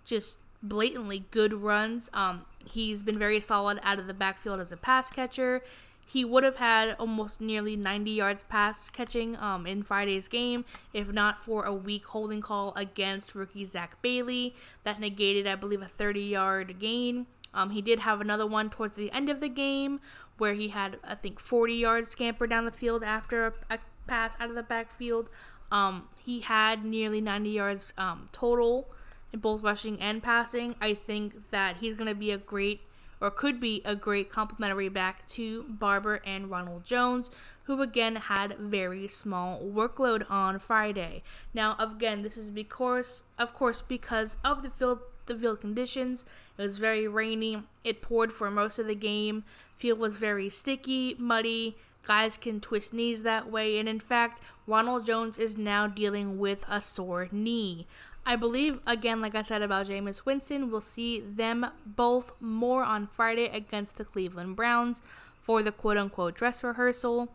just 0.05 0.39
blatantly 0.63 1.25
good 1.31 1.53
runs. 1.53 2.09
Um, 2.13 2.45
he's 2.65 3.03
been 3.03 3.19
very 3.19 3.41
solid 3.41 3.77
out 3.83 3.99
of 3.99 4.07
the 4.07 4.13
backfield 4.13 4.61
as 4.61 4.71
a 4.71 4.77
pass 4.77 5.09
catcher 5.09 5.61
he 6.05 6.23
would 6.23 6.43
have 6.43 6.57
had 6.57 6.95
almost 6.99 7.41
nearly 7.41 7.75
90 7.75 8.11
yards 8.11 8.43
pass 8.43 8.89
catching 8.89 9.35
um, 9.37 9.65
in 9.65 9.81
Friday's 9.81 10.27
game 10.27 10.63
if 10.93 11.11
not 11.11 11.43
for 11.43 11.63
a 11.63 11.73
weak 11.73 12.05
holding 12.05 12.41
call 12.41 12.73
against 12.75 13.33
rookie 13.33 13.65
Zach 13.65 14.01
Bailey 14.01 14.53
that 14.83 14.99
negated, 14.99 15.47
I 15.47 15.55
believe, 15.55 15.81
a 15.81 15.87
30 15.87 16.21
yard 16.21 16.75
gain. 16.79 17.25
Um, 17.55 17.71
he 17.71 17.81
did 17.81 17.99
have 17.99 18.21
another 18.21 18.45
one 18.45 18.69
towards 18.69 18.95
the 18.95 19.11
end 19.11 19.29
of 19.29 19.39
the 19.39 19.49
game 19.49 19.99
where 20.37 20.53
he 20.53 20.67
had, 20.67 20.97
I 21.03 21.15
think, 21.15 21.39
40 21.39 21.73
yards 21.73 22.09
scamper 22.09 22.45
down 22.45 22.65
the 22.65 22.71
field 22.71 23.03
after 23.03 23.47
a, 23.47 23.75
a 23.75 23.79
pass 24.05 24.35
out 24.39 24.49
of 24.49 24.55
the 24.55 24.63
backfield. 24.63 25.29
Um, 25.71 26.09
he 26.15 26.41
had 26.41 26.85
nearly 26.85 27.21
90 27.21 27.49
yards 27.49 27.93
um, 27.97 28.29
total 28.31 28.89
in 29.33 29.39
both 29.39 29.63
rushing 29.63 29.99
and 29.99 30.21
passing. 30.21 30.75
I 30.81 30.93
think 30.93 31.49
that 31.49 31.77
he's 31.77 31.95
going 31.95 32.09
to 32.09 32.15
be 32.15 32.31
a 32.31 32.37
great 32.37 32.81
or 33.21 33.31
could 33.31 33.59
be 33.59 33.81
a 33.85 33.95
great 33.95 34.29
complementary 34.29 34.89
back 34.89 35.25
to 35.27 35.63
Barber 35.63 36.21
and 36.25 36.49
Ronald 36.49 36.83
Jones, 36.83 37.31
who 37.63 37.81
again 37.81 38.17
had 38.17 38.57
very 38.59 39.07
small 39.07 39.61
workload 39.61 40.29
on 40.29 40.59
Friday. 40.59 41.23
Now, 41.53 41.75
again, 41.79 42.21
this 42.21 42.37
is 42.37 42.51
because, 42.51 43.23
of 43.39 43.53
course, 43.53 43.81
because 43.81 44.37
of 44.43 44.63
the 44.63 44.69
field 44.69 44.99
the 45.25 45.35
field 45.35 45.61
conditions. 45.61 46.25
It 46.57 46.61
was 46.61 46.77
very 46.77 47.07
rainy. 47.07 47.63
It 47.83 48.01
poured 48.01 48.31
for 48.31 48.49
most 48.51 48.79
of 48.79 48.87
the 48.87 48.95
game. 48.95 49.43
Field 49.77 49.99
was 49.99 50.17
very 50.17 50.49
sticky, 50.49 51.15
muddy. 51.17 51.75
Guys 52.07 52.37
can 52.37 52.59
twist 52.59 52.93
knees 52.93 53.23
that 53.23 53.51
way, 53.51 53.79
and 53.79 53.89
in 53.89 53.99
fact, 53.99 54.41
Ronald 54.67 55.05
Jones 55.05 55.37
is 55.37 55.57
now 55.57 55.87
dealing 55.87 56.37
with 56.37 56.63
a 56.69 56.79
sore 56.79 57.27
knee. 57.31 57.87
I 58.27 58.35
believe, 58.35 58.79
again, 58.87 59.21
like 59.21 59.35
I 59.35 59.41
said 59.43 59.61
about 59.61 59.87
Jameis 59.87 60.25
Winston, 60.25 60.71
we'll 60.71 60.81
see 60.81 61.19
them 61.19 61.65
both 61.85 62.31
more 62.39 62.83
on 62.83 63.07
Friday 63.07 63.45
against 63.45 63.97
the 63.97 64.05
Cleveland 64.05 64.55
Browns 64.55 65.01
for 65.41 65.61
the 65.61 65.71
quote 65.71 65.97
unquote 65.97 66.35
dress 66.35 66.63
rehearsal. 66.63 67.29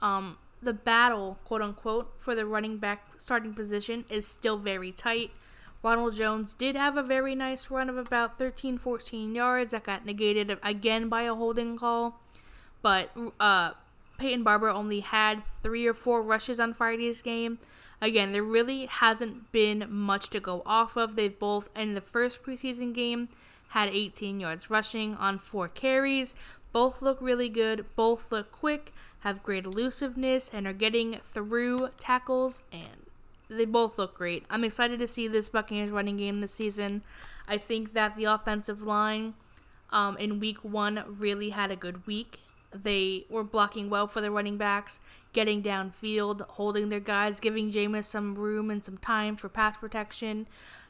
Um, 0.00 0.38
the 0.62 0.72
battle, 0.72 1.38
quote 1.44 1.62
unquote, 1.62 2.12
for 2.18 2.34
the 2.34 2.46
running 2.46 2.78
back 2.78 3.06
starting 3.18 3.54
position 3.54 4.04
is 4.08 4.26
still 4.26 4.56
very 4.56 4.92
tight. 4.92 5.32
Ronald 5.82 6.14
Jones 6.14 6.52
did 6.52 6.76
have 6.76 6.96
a 6.96 7.02
very 7.02 7.34
nice 7.34 7.70
run 7.70 7.88
of 7.88 7.96
about 7.96 8.38
13, 8.38 8.76
14 8.76 9.34
yards 9.34 9.70
that 9.70 9.84
got 9.84 10.04
negated 10.04 10.58
again 10.62 11.08
by 11.08 11.22
a 11.22 11.34
holding 11.34 11.78
call. 11.78 12.20
But 12.82 13.10
uh, 13.38 13.72
Peyton 14.18 14.42
Barber 14.42 14.68
only 14.68 15.00
had 15.00 15.42
three 15.62 15.86
or 15.86 15.94
four 15.94 16.20
rushes 16.20 16.60
on 16.60 16.74
Friday's 16.74 17.22
game. 17.22 17.58
Again, 18.02 18.32
there 18.32 18.42
really 18.42 18.86
hasn't 18.86 19.52
been 19.52 19.86
much 19.88 20.30
to 20.30 20.40
go 20.40 20.62
off 20.64 20.96
of. 20.96 21.16
They've 21.16 21.38
both, 21.38 21.68
in 21.76 21.94
the 21.94 22.00
first 22.00 22.42
preseason 22.42 22.94
game, 22.94 23.28
had 23.68 23.88
18 23.90 24.40
yards 24.40 24.70
rushing 24.70 25.14
on 25.14 25.38
four 25.38 25.68
carries. 25.68 26.34
Both 26.72 27.02
look 27.02 27.18
really 27.20 27.48
good. 27.48 27.84
Both 27.96 28.30
look 28.32 28.52
quick, 28.52 28.92
have 29.20 29.42
great 29.42 29.64
elusiveness, 29.64 30.50
and 30.52 30.66
are 30.66 30.72
getting 30.72 31.20
through 31.24 31.90
tackles. 31.98 32.62
And 32.72 33.09
they 33.50 33.64
both 33.64 33.98
look 33.98 34.16
great. 34.16 34.44
I'm 34.48 34.64
excited 34.64 34.98
to 35.00 35.06
see 35.06 35.28
this 35.28 35.48
Buccaneers 35.48 35.90
running 35.90 36.16
game 36.16 36.40
this 36.40 36.52
season. 36.52 37.02
I 37.48 37.58
think 37.58 37.94
that 37.94 38.16
the 38.16 38.24
offensive 38.24 38.82
line 38.82 39.34
um, 39.90 40.16
in 40.18 40.40
week 40.40 40.58
one 40.64 41.04
really 41.06 41.50
had 41.50 41.70
a 41.70 41.76
good 41.76 42.06
week. 42.06 42.40
They 42.72 43.26
were 43.28 43.44
blocking 43.44 43.90
well 43.90 44.06
for 44.06 44.20
the 44.20 44.30
running 44.30 44.56
backs, 44.56 45.00
getting 45.32 45.62
downfield, 45.62 46.42
holding 46.50 46.88
their 46.88 47.00
guys, 47.00 47.40
giving 47.40 47.72
Jameis 47.72 48.04
some 48.04 48.36
room 48.36 48.70
and 48.70 48.84
some 48.84 48.98
time 48.98 49.36
for 49.36 49.48
pass 49.48 49.76
protection. 49.76 50.46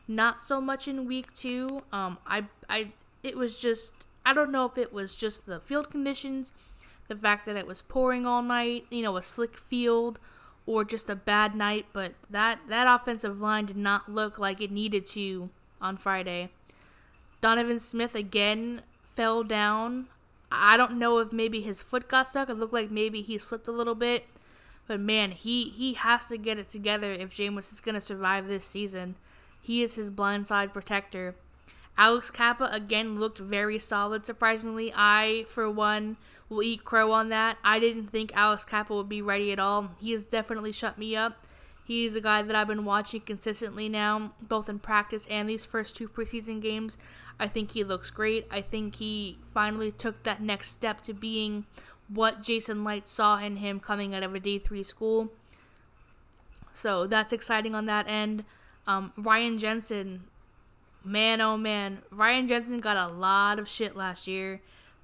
Not 0.06 0.42
so 0.42 0.60
much 0.60 0.86
in 0.86 1.06
week 1.06 1.32
two. 1.32 1.82
Um, 1.92 2.18
I, 2.26 2.44
I, 2.68 2.92
it 3.22 3.36
was 3.36 3.60
just 3.60 4.06
I 4.24 4.34
don't 4.34 4.52
know 4.52 4.66
if 4.66 4.76
it 4.76 4.92
was 4.92 5.14
just 5.14 5.46
the 5.46 5.60
field 5.60 5.90
conditions, 5.90 6.52
the 7.08 7.16
fact 7.16 7.46
that 7.46 7.56
it 7.56 7.66
was 7.66 7.82
pouring 7.82 8.26
all 8.26 8.42
night, 8.42 8.86
you 8.90 9.02
know, 9.02 9.16
a 9.16 9.22
slick 9.22 9.56
field, 9.56 10.20
or 10.66 10.84
just 10.84 11.10
a 11.10 11.16
bad 11.16 11.54
night, 11.54 11.86
but 11.92 12.12
that 12.28 12.60
that 12.68 12.86
offensive 12.86 13.40
line 13.40 13.66
did 13.66 13.76
not 13.76 14.10
look 14.10 14.38
like 14.38 14.60
it 14.60 14.70
needed 14.70 15.06
to 15.06 15.50
on 15.80 15.96
Friday. 15.96 16.50
Donovan 17.40 17.80
Smith 17.80 18.14
again 18.14 18.82
fell 19.16 19.42
down. 19.42 20.06
I 20.52 20.76
don't 20.76 20.98
know 20.98 21.18
if 21.18 21.32
maybe 21.32 21.60
his 21.60 21.82
foot 21.82 22.08
got 22.08 22.28
stuck. 22.28 22.50
It 22.50 22.54
looked 22.54 22.72
like 22.72 22.90
maybe 22.90 23.22
he 23.22 23.38
slipped 23.38 23.68
a 23.68 23.72
little 23.72 23.94
bit. 23.94 24.26
But 24.86 25.00
man, 25.00 25.30
he 25.30 25.68
he 25.70 25.94
has 25.94 26.26
to 26.26 26.36
get 26.36 26.58
it 26.58 26.68
together 26.68 27.12
if 27.12 27.30
Jameis 27.30 27.72
is 27.72 27.80
going 27.80 27.94
to 27.94 28.00
survive 28.00 28.48
this 28.48 28.64
season. 28.64 29.14
He 29.62 29.82
is 29.82 29.94
his 29.94 30.10
blindside 30.10 30.72
protector. 30.72 31.36
Alex 31.96 32.30
Cappa 32.30 32.68
again 32.72 33.18
looked 33.18 33.38
very 33.38 33.78
solid. 33.78 34.26
Surprisingly, 34.26 34.92
I 34.94 35.44
for 35.48 35.70
one 35.70 36.16
will 36.50 36.62
eat 36.62 36.84
crow 36.84 37.12
on 37.12 37.30
that. 37.30 37.56
I 37.64 37.78
didn't 37.78 38.08
think 38.08 38.32
Alex 38.34 38.64
Cappa 38.64 38.94
would 38.94 39.08
be 39.08 39.22
ready 39.22 39.52
at 39.52 39.58
all. 39.58 39.92
He 39.98 40.10
has 40.12 40.26
definitely 40.26 40.72
shut 40.72 40.98
me 40.98 41.16
up. 41.16 41.46
He's 41.84 42.14
a 42.14 42.20
guy 42.20 42.42
that 42.42 42.54
I've 42.54 42.66
been 42.66 42.84
watching 42.84 43.22
consistently 43.22 43.88
now, 43.88 44.32
both 44.42 44.68
in 44.68 44.78
practice 44.80 45.26
and 45.30 45.48
these 45.48 45.64
first 45.64 45.96
two 45.96 46.08
preseason 46.08 46.60
games. 46.60 46.98
I 47.38 47.48
think 47.48 47.72
he 47.72 47.84
looks 47.84 48.10
great. 48.10 48.46
I 48.50 48.60
think 48.60 48.96
he 48.96 49.38
finally 49.54 49.90
took 49.90 50.22
that 50.24 50.42
next 50.42 50.72
step 50.72 51.00
to 51.02 51.14
being 51.14 51.64
what 52.08 52.42
Jason 52.42 52.84
Licht 52.84 53.08
saw 53.08 53.38
in 53.38 53.56
him 53.56 53.80
coming 53.80 54.14
out 54.14 54.22
of 54.22 54.34
a 54.34 54.40
D3 54.40 54.84
school. 54.84 55.30
So 56.72 57.06
that's 57.06 57.32
exciting 57.32 57.74
on 57.74 57.86
that 57.86 58.08
end. 58.08 58.44
Um, 58.86 59.12
Ryan 59.16 59.58
Jensen 59.58 60.24
man, 61.04 61.40
oh 61.40 61.56
man, 61.56 62.02
Ryan 62.10 62.48
Jensen 62.48 62.80
got 62.80 62.96
a 62.96 63.12
lot 63.12 63.58
of 63.58 63.68
shit 63.68 63.96
last 63.96 64.26
year 64.26 64.60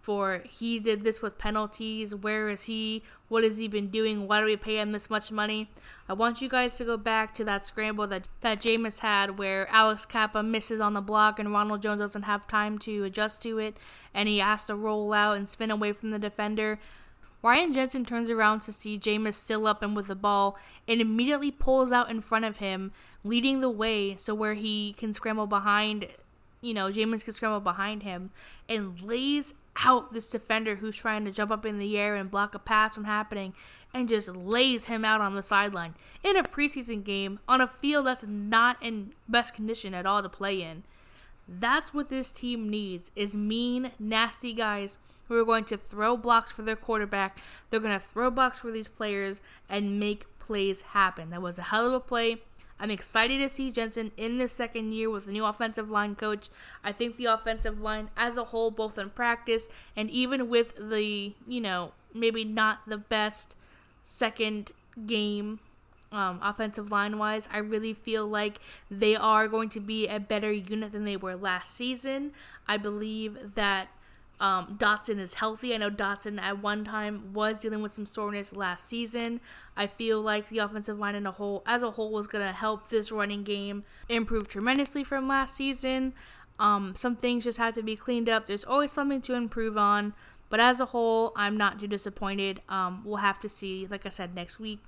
for 0.06 0.44
he 0.48 0.78
did 0.78 1.02
this 1.02 1.20
with 1.20 1.36
penalties. 1.36 2.14
Where 2.14 2.48
is 2.48 2.62
he? 2.62 3.02
What 3.26 3.42
has 3.42 3.58
he 3.58 3.66
been 3.66 3.88
doing? 3.88 4.28
Why 4.28 4.38
do 4.38 4.46
we 4.46 4.56
pay 4.56 4.78
him 4.78 4.92
this 4.92 5.10
much 5.10 5.32
money? 5.32 5.68
I 6.08 6.12
want 6.12 6.40
you 6.40 6.48
guys 6.48 6.78
to 6.78 6.84
go 6.84 6.96
back 6.96 7.34
to 7.34 7.44
that 7.46 7.66
scramble 7.66 8.06
that 8.06 8.28
that 8.40 8.60
Jameis 8.60 9.00
had, 9.00 9.36
where 9.36 9.68
Alex 9.68 10.06
Cappa 10.06 10.44
misses 10.44 10.78
on 10.78 10.94
the 10.94 11.00
block 11.00 11.40
and 11.40 11.50
Ronald 11.50 11.82
Jones 11.82 11.98
doesn't 11.98 12.22
have 12.22 12.46
time 12.46 12.78
to 12.86 13.02
adjust 13.02 13.42
to 13.42 13.58
it, 13.58 13.78
and 14.14 14.28
he 14.28 14.38
has 14.38 14.66
to 14.66 14.76
roll 14.76 15.12
out 15.12 15.36
and 15.36 15.48
spin 15.48 15.72
away 15.72 15.92
from 15.92 16.12
the 16.12 16.20
defender. 16.20 16.78
Ryan 17.42 17.72
Jensen 17.72 18.04
turns 18.04 18.30
around 18.30 18.60
to 18.60 18.72
see 18.72 19.00
Jameis 19.00 19.34
still 19.34 19.66
up 19.66 19.82
and 19.82 19.96
with 19.96 20.06
the 20.06 20.14
ball 20.14 20.56
and 20.86 21.00
immediately 21.00 21.50
pulls 21.50 21.90
out 21.90 22.10
in 22.10 22.20
front 22.20 22.44
of 22.44 22.58
him, 22.58 22.92
leading 23.24 23.60
the 23.60 23.70
way 23.70 24.14
so 24.14 24.36
where 24.36 24.54
he 24.54 24.92
can 24.96 25.12
scramble 25.12 25.48
behind, 25.48 26.06
you 26.60 26.74
know, 26.74 26.92
Jameis 26.92 27.24
can 27.24 27.32
scramble 27.32 27.58
behind 27.58 28.04
him 28.04 28.30
and 28.68 29.02
lays 29.02 29.54
out 29.84 30.12
this 30.12 30.30
defender 30.30 30.76
who's 30.76 30.96
trying 30.96 31.24
to 31.24 31.30
jump 31.30 31.50
up 31.50 31.66
in 31.66 31.78
the 31.78 31.98
air 31.98 32.14
and 32.14 32.30
block 32.30 32.54
a 32.54 32.58
pass 32.58 32.94
from 32.94 33.04
happening 33.04 33.54
and 33.92 34.08
just 34.08 34.28
lays 34.28 34.86
him 34.86 35.04
out 35.04 35.20
on 35.20 35.34
the 35.34 35.42
sideline 35.42 35.94
in 36.22 36.36
a 36.36 36.42
preseason 36.42 37.02
game 37.02 37.38
on 37.48 37.60
a 37.60 37.66
field 37.66 38.06
that's 38.06 38.24
not 38.26 38.76
in 38.82 39.12
best 39.28 39.54
condition 39.54 39.94
at 39.94 40.06
all 40.06 40.22
to 40.22 40.28
play 40.28 40.62
in. 40.62 40.82
That's 41.48 41.94
what 41.94 42.08
this 42.08 42.32
team 42.32 42.68
needs 42.68 43.10
is 43.14 43.36
mean, 43.36 43.92
nasty 43.98 44.52
guys 44.52 44.98
who 45.28 45.38
are 45.38 45.44
going 45.44 45.64
to 45.64 45.76
throw 45.76 46.16
blocks 46.16 46.50
for 46.52 46.62
their 46.62 46.76
quarterback. 46.76 47.38
They're 47.70 47.80
going 47.80 47.98
to 47.98 48.04
throw 48.04 48.30
blocks 48.30 48.58
for 48.58 48.70
these 48.70 48.88
players 48.88 49.40
and 49.68 50.00
make 50.00 50.26
plays 50.38 50.82
happen. 50.82 51.30
That 51.30 51.42
was 51.42 51.58
a 51.58 51.62
hell 51.62 51.86
of 51.86 51.92
a 51.92 52.00
play. 52.00 52.42
I'm 52.78 52.90
excited 52.90 53.38
to 53.38 53.48
see 53.48 53.70
Jensen 53.70 54.12
in 54.16 54.38
the 54.38 54.48
second 54.48 54.92
year 54.92 55.10
with 55.10 55.26
the 55.26 55.32
new 55.32 55.44
offensive 55.44 55.90
line 55.90 56.14
coach. 56.14 56.48
I 56.84 56.92
think 56.92 57.16
the 57.16 57.26
offensive 57.26 57.80
line 57.80 58.10
as 58.16 58.36
a 58.36 58.44
whole, 58.44 58.70
both 58.70 58.98
in 58.98 59.10
practice 59.10 59.68
and 59.96 60.10
even 60.10 60.48
with 60.48 60.74
the, 60.76 61.32
you 61.46 61.60
know, 61.60 61.92
maybe 62.14 62.44
not 62.44 62.80
the 62.86 62.98
best 62.98 63.56
second 64.02 64.72
game 65.06 65.60
um, 66.12 66.38
offensive 66.42 66.90
line 66.90 67.18
wise, 67.18 67.48
I 67.52 67.58
really 67.58 67.92
feel 67.92 68.26
like 68.26 68.60
they 68.90 69.16
are 69.16 69.48
going 69.48 69.68
to 69.70 69.80
be 69.80 70.06
a 70.06 70.20
better 70.20 70.52
unit 70.52 70.92
than 70.92 71.04
they 71.04 71.16
were 71.16 71.36
last 71.36 71.74
season. 71.74 72.32
I 72.68 72.76
believe 72.76 73.54
that 73.54 73.88
um, 74.38 74.76
Dotson 74.78 75.18
is 75.18 75.34
healthy. 75.34 75.74
I 75.74 75.78
know 75.78 75.90
Dotson 75.90 76.40
at 76.40 76.62
one 76.62 76.84
time 76.84 77.32
was 77.32 77.60
dealing 77.60 77.82
with 77.82 77.92
some 77.92 78.06
soreness 78.06 78.52
last 78.52 78.84
season. 78.84 79.40
I 79.76 79.86
feel 79.86 80.20
like 80.20 80.48
the 80.48 80.58
offensive 80.58 80.98
line 80.98 81.14
in 81.14 81.26
a 81.26 81.32
whole, 81.32 81.62
as 81.66 81.82
a 81.82 81.90
whole, 81.92 82.12
was 82.12 82.26
going 82.26 82.46
to 82.46 82.52
help 82.52 82.88
this 82.88 83.10
running 83.10 83.44
game 83.44 83.84
improve 84.08 84.48
tremendously 84.48 85.04
from 85.04 85.26
last 85.26 85.56
season. 85.56 86.12
Um, 86.58 86.94
some 86.96 87.16
things 87.16 87.44
just 87.44 87.58
have 87.58 87.74
to 87.74 87.82
be 87.82 87.96
cleaned 87.96 88.28
up. 88.28 88.46
There's 88.46 88.64
always 88.64 88.92
something 88.92 89.20
to 89.22 89.34
improve 89.34 89.76
on, 89.76 90.14
but 90.48 90.60
as 90.60 90.80
a 90.80 90.86
whole, 90.86 91.32
I'm 91.36 91.56
not 91.56 91.80
too 91.80 91.86
disappointed. 91.86 92.60
Um, 92.68 93.02
we'll 93.04 93.16
have 93.16 93.40
to 93.40 93.48
see, 93.48 93.86
like 93.86 94.06
I 94.06 94.10
said, 94.10 94.34
next 94.34 94.58
week 94.58 94.80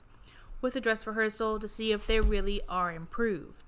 with 0.60 0.74
the 0.74 0.80
dress 0.80 1.06
rehearsal 1.06 1.58
to 1.58 1.68
see 1.68 1.92
if 1.92 2.06
they 2.06 2.20
really 2.20 2.60
are 2.68 2.92
improved. 2.92 3.67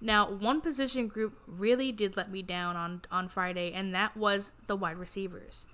Now, 0.00 0.30
one 0.30 0.60
position 0.60 1.08
group 1.08 1.38
really 1.46 1.92
did 1.92 2.16
let 2.16 2.30
me 2.30 2.40
down 2.42 2.76
on, 2.76 3.02
on 3.10 3.28
Friday, 3.28 3.72
and 3.72 3.94
that 3.94 4.16
was 4.16 4.52
the 4.66 4.76
wide 4.76 4.96
receivers. 4.96 5.66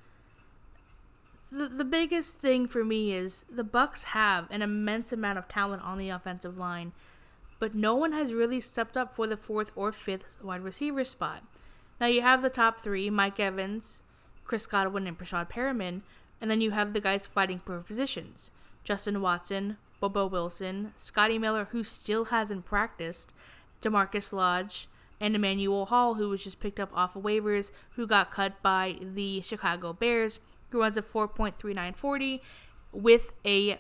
The, 1.53 1.69
the 1.69 1.85
biggest 1.85 2.39
thing 2.39 2.67
for 2.67 2.85
me 2.85 3.13
is 3.13 3.47
the 3.49 3.63
Bucks 3.63 4.03
have 4.05 4.51
an 4.51 4.63
immense 4.63 5.13
amount 5.13 5.39
of 5.39 5.47
talent 5.47 5.83
on 5.85 5.97
the 5.97 6.11
offensive 6.11 6.59
line, 6.59 6.93
but 7.61 7.75
no 7.75 7.95
one 7.95 8.13
has 8.13 8.35
really 8.35 8.61
stepped 8.61 8.97
up 8.97 9.15
for 9.15 9.29
the 9.29 9.37
fourth 9.37 9.71
or 9.77 9.93
fifth 9.93 10.27
wide 10.43 10.63
receiver 10.63 11.05
spot. 11.05 11.45
Now 12.01 12.07
you 12.07 12.21
have 12.21 12.43
the 12.43 12.51
top 12.51 12.81
three: 12.81 13.09
Mike 13.11 13.39
Evans, 13.39 14.03
Chris 14.45 14.67
Godwin, 14.67 15.07
and 15.07 15.17
Breshad 15.17 15.49
Perriman, 15.49 16.03
and 16.41 16.51
then 16.51 16.61
you 16.61 16.73
have 16.73 16.93
the 16.93 17.01
guys 17.01 17.29
fighting 17.29 17.61
for 17.61 17.81
positions: 17.81 18.51
Justin 18.83 19.23
Watson, 19.23 19.77
Bobo 20.01 20.27
Wilson, 20.27 20.93
Scotty 20.97 21.39
Miller, 21.39 21.69
who 21.71 21.85
still 21.85 22.27
hasn't 22.27 22.67
practiced, 22.67 23.33
Demarcus 23.87 24.33
Lodge, 24.33 24.89
and 25.21 25.35
Emmanuel 25.35 25.87
Hall, 25.87 26.15
who 26.15 26.29
was 26.29 26.45
just 26.45 26.61
picked 26.61 26.81
up 26.81 26.91
off 26.95 27.17
of 27.17 27.23
waivers, 27.23 27.71
who 27.93 28.07
got 28.07 28.31
cut 28.31 28.61
by 28.63 28.97
the 29.01 29.41
Chicago 29.41 29.93
Bears, 29.93 30.41
who 30.71 30.81
runs 30.81 30.97
a 30.97 31.03
4.3940 31.03 32.41
with 32.93 33.33
a 33.45 33.79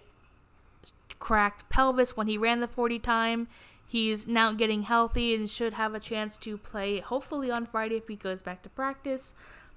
cracked 1.19 1.69
pelvis 1.69 2.17
when 2.17 2.27
he 2.27 2.39
ran 2.39 2.61
the 2.61 2.69
40 2.69 2.99
time. 2.99 3.49
He's 3.87 4.27
now 4.27 4.53
getting 4.53 4.83
healthy 4.83 5.35
and 5.35 5.49
should 5.49 5.75
have 5.75 5.95
a 5.95 6.01
chance 6.01 6.39
to 6.39 6.59
play 6.59 7.01
hopefully 7.01 7.51
on 7.51 7.67
Friday 7.67 7.97
if 7.97 8.09
he 8.09 8.17
goes 8.17 8.43
back 8.43 8.63
to 8.63 8.69
practice. 8.69 9.35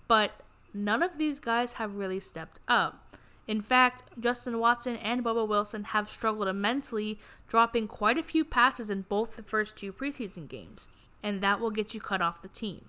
But 0.07 0.31
none 0.74 1.03
of 1.03 1.17
these 1.17 1.39
guys 1.39 1.74
have 1.74 1.95
really 1.95 2.19
stepped 2.19 2.59
up. 2.67 3.15
In 3.50 3.62
fact, 3.63 4.03
Justin 4.20 4.60
Watson 4.60 4.98
and 4.98 5.24
Bobo 5.24 5.44
Wilson 5.44 5.86
have 5.86 6.08
struggled 6.08 6.48
immensely, 6.48 7.18
dropping 7.48 7.88
quite 7.88 8.20
a 8.20 8.22
few 8.22 8.46
passes 8.46 8.91
in 8.91 9.08
both 9.10 9.36
the 9.36 9.41
first 9.41 9.75
two 9.75 9.91
preseason 9.91 10.48
games, 10.48 10.88
and 11.24 11.41
that 11.41 11.60
will 11.60 11.72
get 11.72 11.96
you 11.96 12.00
cut 12.00 12.22
off 12.22 12.44
the 12.44 12.48
team. 12.48 12.86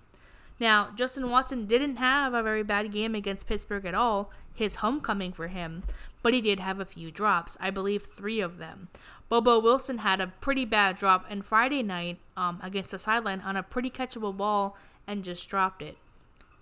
Now, 0.59 0.91
Justin 0.95 1.31
Watson 1.31 1.65
didn't 1.65 1.95
have 1.95 2.35
a 2.35 2.43
very 2.43 2.61
bad 2.61 2.91
game 2.91 3.15
against 3.15 3.47
Pittsburgh 3.47 3.87
at 3.87 3.95
all, 3.95 4.29
his 4.53 4.75
homecoming 4.75 5.33
for 5.33 5.47
him, 5.47 5.81
but 6.21 6.31
he 6.31 6.41
did 6.41 6.59
have 6.59 6.79
a 6.79 6.85
few 6.85 7.09
drops, 7.09 7.57
I 7.59 7.71
believe 7.71 8.03
three 8.03 8.39
of 8.39 8.59
them. 8.59 8.89
Bobo 9.29 9.59
Wilson 9.59 9.97
had 9.97 10.21
a 10.21 10.27
pretty 10.27 10.65
bad 10.65 10.95
drop 10.95 11.25
on 11.27 11.41
Friday 11.41 11.81
night 11.81 12.19
um, 12.37 12.59
against 12.61 12.91
the 12.91 12.99
sideline 12.99 13.41
on 13.41 13.57
a 13.57 13.63
pretty 13.63 13.89
catchable 13.89 14.37
ball 14.37 14.77
and 15.07 15.23
just 15.23 15.49
dropped 15.49 15.81
it. 15.81 15.97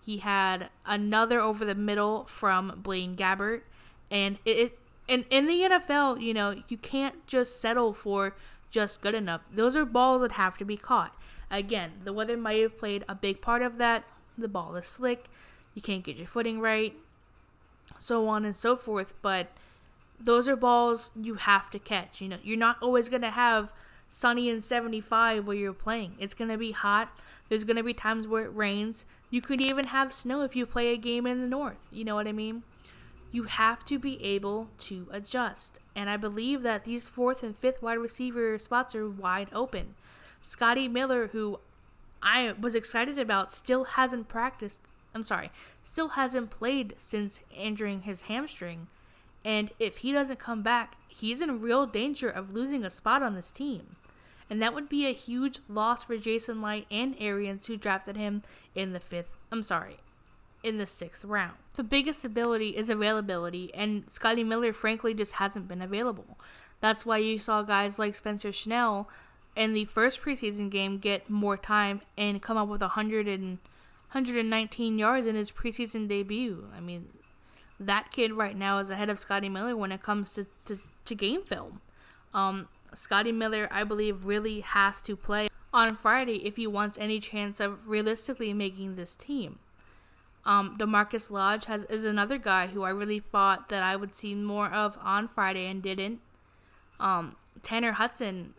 He 0.01 0.19
had 0.19 0.69
another 0.85 1.41
over 1.41 1.65
the 1.65 1.75
middle 1.75 2.23
from 2.23 2.79
Blaine 2.81 3.17
Gabbert, 3.17 3.63
and 4.11 4.39
it, 4.45 4.77
and 5.07 5.25
in 5.29 5.47
the 5.47 5.61
NFL, 5.61 6.21
you 6.21 6.33
know, 6.33 6.61
you 6.67 6.77
can't 6.77 7.25
just 7.27 7.59
settle 7.59 7.93
for 7.93 8.35
just 8.69 9.01
good 9.01 9.15
enough. 9.15 9.41
Those 9.53 9.75
are 9.75 9.85
balls 9.85 10.21
that 10.21 10.33
have 10.33 10.57
to 10.59 10.65
be 10.65 10.77
caught. 10.77 11.15
Again, 11.51 11.93
the 12.03 12.13
weather 12.13 12.37
might 12.37 12.61
have 12.61 12.77
played 12.77 13.03
a 13.09 13.15
big 13.15 13.41
part 13.41 13.61
of 13.61 13.77
that. 13.79 14.03
The 14.37 14.47
ball 14.47 14.75
is 14.75 14.85
slick, 14.85 15.29
you 15.73 15.81
can't 15.81 16.03
get 16.03 16.17
your 16.17 16.27
footing 16.27 16.59
right, 16.59 16.95
so 17.97 18.27
on 18.27 18.45
and 18.45 18.55
so 18.55 18.75
forth, 18.75 19.13
but 19.21 19.47
those 20.19 20.47
are 20.47 20.55
balls 20.55 21.11
you 21.19 21.35
have 21.35 21.69
to 21.71 21.79
catch. 21.79 22.21
You 22.21 22.29
know, 22.29 22.37
you're 22.43 22.57
not 22.57 22.77
always 22.81 23.09
going 23.09 23.21
to 23.21 23.31
have 23.31 23.71
sunny 24.07 24.49
and 24.49 24.63
75 24.63 25.45
where 25.45 25.55
you're 25.55 25.73
playing. 25.73 26.15
It's 26.19 26.33
going 26.33 26.51
to 26.51 26.57
be 26.57 26.71
hot. 26.71 27.11
There's 27.47 27.63
going 27.63 27.77
to 27.77 27.83
be 27.83 27.93
times 27.93 28.27
where 28.27 28.45
it 28.45 28.55
rains. 28.55 29.05
You 29.29 29.41
could 29.41 29.61
even 29.61 29.87
have 29.87 30.11
snow 30.11 30.41
if 30.41 30.55
you 30.55 30.65
play 30.65 30.93
a 30.93 30.97
game 30.97 31.25
in 31.25 31.41
the 31.41 31.47
north. 31.47 31.87
You 31.91 32.03
know 32.03 32.15
what 32.15 32.27
I 32.27 32.31
mean? 32.31 32.63
You 33.31 33.43
have 33.43 33.85
to 33.85 33.99
be 33.99 34.23
able 34.23 34.69
to 34.79 35.07
adjust. 35.11 35.79
And 35.95 36.09
I 36.09 36.17
believe 36.17 36.63
that 36.63 36.85
these 36.85 37.07
fourth 37.07 37.43
and 37.43 37.55
fifth 37.57 37.81
wide 37.81 37.99
receiver 37.99 38.57
spots 38.57 38.95
are 38.95 39.09
wide 39.09 39.49
open. 39.53 39.95
Scotty 40.41 40.87
Miller, 40.87 41.27
who 41.27 41.59
I 42.23 42.53
was 42.59 42.75
excited 42.75 43.17
about, 43.17 43.51
still 43.51 43.83
hasn't 43.83 44.27
practiced. 44.27 44.81
I'm 45.13 45.23
sorry, 45.23 45.51
still 45.83 46.09
hasn't 46.09 46.49
played 46.49 46.93
since 46.97 47.41
injuring 47.55 48.01
his 48.01 48.23
hamstring. 48.23 48.87
And 49.43 49.71
if 49.79 49.97
he 49.97 50.11
doesn't 50.11 50.39
come 50.39 50.61
back, 50.61 50.97
he's 51.07 51.41
in 51.41 51.61
real 51.61 51.85
danger 51.85 52.29
of 52.29 52.53
losing 52.53 52.83
a 52.83 52.89
spot 52.89 53.23
on 53.23 53.35
this 53.35 53.51
team. 53.51 53.95
And 54.49 54.61
that 54.61 54.73
would 54.73 54.89
be 54.89 55.05
a 55.05 55.13
huge 55.13 55.59
loss 55.67 56.03
for 56.03 56.17
Jason 56.17 56.61
Licht 56.61 56.87
and 56.91 57.15
Arians, 57.19 57.67
who 57.67 57.77
drafted 57.77 58.17
him 58.17 58.43
in 58.75 58.93
the 58.93 58.99
fifth, 58.99 59.37
I'm 59.51 59.63
sorry, 59.63 59.97
in 60.63 60.77
the 60.77 60.87
sixth 60.87 61.25
round. 61.25 61.55
The 61.73 61.83
biggest 61.83 62.25
ability 62.25 62.75
is 62.75 62.89
availability, 62.89 63.73
and 63.73 64.09
Scotty 64.09 64.43
Miller, 64.43 64.73
frankly, 64.73 65.13
just 65.13 65.33
hasn't 65.33 65.67
been 65.67 65.81
available. 65.81 66.37
That's 66.81 67.05
why 67.05 67.17
you 67.17 67.39
saw 67.39 67.61
guys 67.61 67.99
like 67.99 68.15
Spencer 68.15 68.51
Schnell 68.51 69.09
in 69.55 69.73
the 69.73 69.85
first 69.85 70.21
preseason 70.21 70.69
game 70.69 70.97
get 70.97 71.29
more 71.29 71.57
time 71.57 72.01
and 72.17 72.41
come 72.41 72.57
up 72.57 72.67
with 72.67 72.81
100 72.81 73.27
and 73.27 73.59
119 74.11 74.97
yards 74.97 75.27
in 75.27 75.35
his 75.35 75.51
preseason 75.51 76.07
debut. 76.07 76.67
I 76.75 76.79
mean, 76.79 77.09
that 77.79 78.11
kid 78.11 78.33
right 78.33 78.55
now 78.55 78.79
is 78.79 78.89
ahead 78.89 79.09
of 79.09 79.19
Scotty 79.19 79.49
Miller 79.49 79.75
when 79.75 79.91
it 79.91 80.01
comes 80.01 80.33
to, 80.33 80.45
to, 80.65 80.79
to 81.05 81.15
game 81.15 81.43
film. 81.43 81.81
Um, 82.33 82.67
Scotty 82.93 83.31
Miller, 83.31 83.67
I 83.71 83.83
believe, 83.83 84.25
really 84.25 84.61
has 84.61 85.01
to 85.03 85.15
play 85.15 85.49
on 85.73 85.95
Friday 85.95 86.45
if 86.45 86.55
he 86.55 86.67
wants 86.67 86.97
any 86.97 87.19
chance 87.19 87.59
of 87.59 87.87
realistically 87.87 88.53
making 88.53 88.95
this 88.95 89.15
team. 89.15 89.59
Um, 90.45 90.77
Demarcus 90.77 91.29
Lodge 91.29 91.65
has 91.65 91.83
is 91.85 92.05
another 92.05 92.37
guy 92.37 92.67
who 92.67 92.83
I 92.83 92.89
really 92.89 93.19
thought 93.19 93.69
that 93.69 93.83
I 93.83 93.95
would 93.95 94.15
see 94.15 94.33
more 94.35 94.67
of 94.67 94.97
on 95.01 95.27
Friday 95.27 95.67
and 95.67 95.81
didn't. 95.81 96.19
Um, 96.99 97.35
Tanner 97.61 97.93
Hudson 97.93 98.53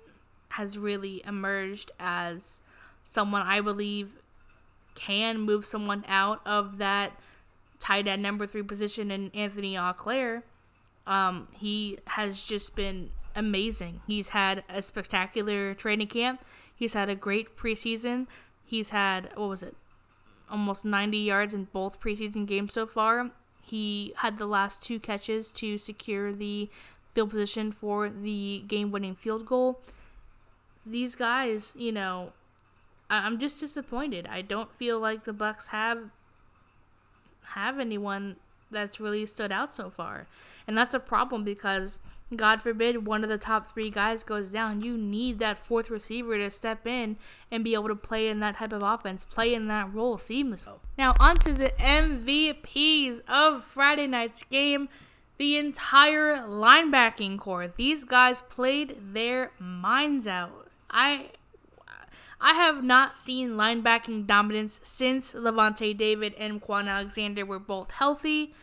has 0.50 0.76
really 0.78 1.22
emerged 1.26 1.90
as 1.98 2.60
someone 3.04 3.42
I 3.42 3.60
believe 3.60 4.18
can 4.94 5.40
move 5.40 5.64
someone 5.64 6.04
out 6.08 6.40
of 6.44 6.78
that 6.78 7.12
tight 7.78 8.06
end 8.06 8.22
number 8.22 8.46
three 8.46 8.62
position 8.62 9.10
in 9.10 9.30
Anthony 9.34 9.76
Auclair. 9.76 10.42
Um, 11.06 11.48
he 11.52 11.98
has 12.06 12.44
just 12.44 12.76
been 12.76 13.10
amazing. 13.34 14.00
He's 14.06 14.28
had 14.28 14.64
a 14.68 14.82
spectacular 14.82 15.74
training 15.74 16.08
camp. 16.08 16.44
He's 16.74 16.94
had 16.94 17.08
a 17.08 17.14
great 17.14 17.56
preseason. 17.56 18.26
He's 18.64 18.90
had 18.90 19.30
what 19.34 19.48
was 19.48 19.62
it, 19.62 19.76
almost 20.50 20.84
90 20.84 21.18
yards 21.18 21.54
in 21.54 21.64
both 21.72 22.00
preseason 22.00 22.46
games 22.46 22.72
so 22.74 22.86
far. 22.86 23.30
He 23.62 24.12
had 24.16 24.38
the 24.38 24.46
last 24.46 24.82
two 24.82 24.98
catches 24.98 25.52
to 25.52 25.78
secure 25.78 26.32
the 26.32 26.68
field 27.14 27.30
position 27.30 27.72
for 27.72 28.08
the 28.08 28.64
game-winning 28.66 29.14
field 29.14 29.46
goal. 29.46 29.80
These 30.86 31.14
guys, 31.14 31.74
you 31.76 31.92
know, 31.92 32.32
I'm 33.08 33.38
just 33.38 33.60
disappointed. 33.60 34.28
I 34.30 34.42
don't 34.42 34.72
feel 34.72 34.98
like 34.98 35.24
the 35.24 35.32
Bucks 35.32 35.68
have 35.68 36.10
have 37.54 37.80
anyone 37.80 38.36
that's 38.70 39.00
really 39.00 39.26
stood 39.26 39.50
out 39.50 39.74
so 39.74 39.90
far. 39.90 40.26
And 40.66 40.78
that's 40.78 40.94
a 40.94 41.00
problem 41.00 41.42
because 41.42 41.98
God 42.36 42.62
forbid 42.62 43.06
one 43.06 43.24
of 43.24 43.30
the 43.30 43.38
top 43.38 43.66
three 43.66 43.90
guys 43.90 44.22
goes 44.22 44.52
down. 44.52 44.82
You 44.82 44.96
need 44.96 45.38
that 45.40 45.64
fourth 45.66 45.90
receiver 45.90 46.38
to 46.38 46.50
step 46.50 46.86
in 46.86 47.16
and 47.50 47.64
be 47.64 47.74
able 47.74 47.88
to 47.88 47.96
play 47.96 48.28
in 48.28 48.38
that 48.40 48.56
type 48.56 48.72
of 48.72 48.82
offense, 48.82 49.24
play 49.24 49.52
in 49.52 49.66
that 49.66 49.92
role 49.92 50.16
seamlessly. 50.16 50.78
Now, 50.96 51.14
on 51.18 51.38
to 51.38 51.52
the 51.52 51.72
MVPs 51.78 53.22
of 53.28 53.64
Friday 53.64 54.06
night's 54.06 54.44
game. 54.44 54.88
The 55.38 55.56
entire 55.56 56.36
linebacking 56.36 57.38
core. 57.38 57.66
These 57.66 58.04
guys 58.04 58.42
played 58.42 59.14
their 59.14 59.52
minds 59.58 60.26
out. 60.26 60.68
I 60.90 61.30
I 62.40 62.54
have 62.54 62.82
not 62.82 63.16
seen 63.16 63.50
linebacking 63.50 64.26
dominance 64.26 64.80
since 64.82 65.34
Lavonte 65.34 65.96
David 65.96 66.34
and 66.38 66.62
Kwon 66.62 66.88
Alexander 66.88 67.44
were 67.44 67.58
both 67.58 67.90
healthy. 67.90 68.54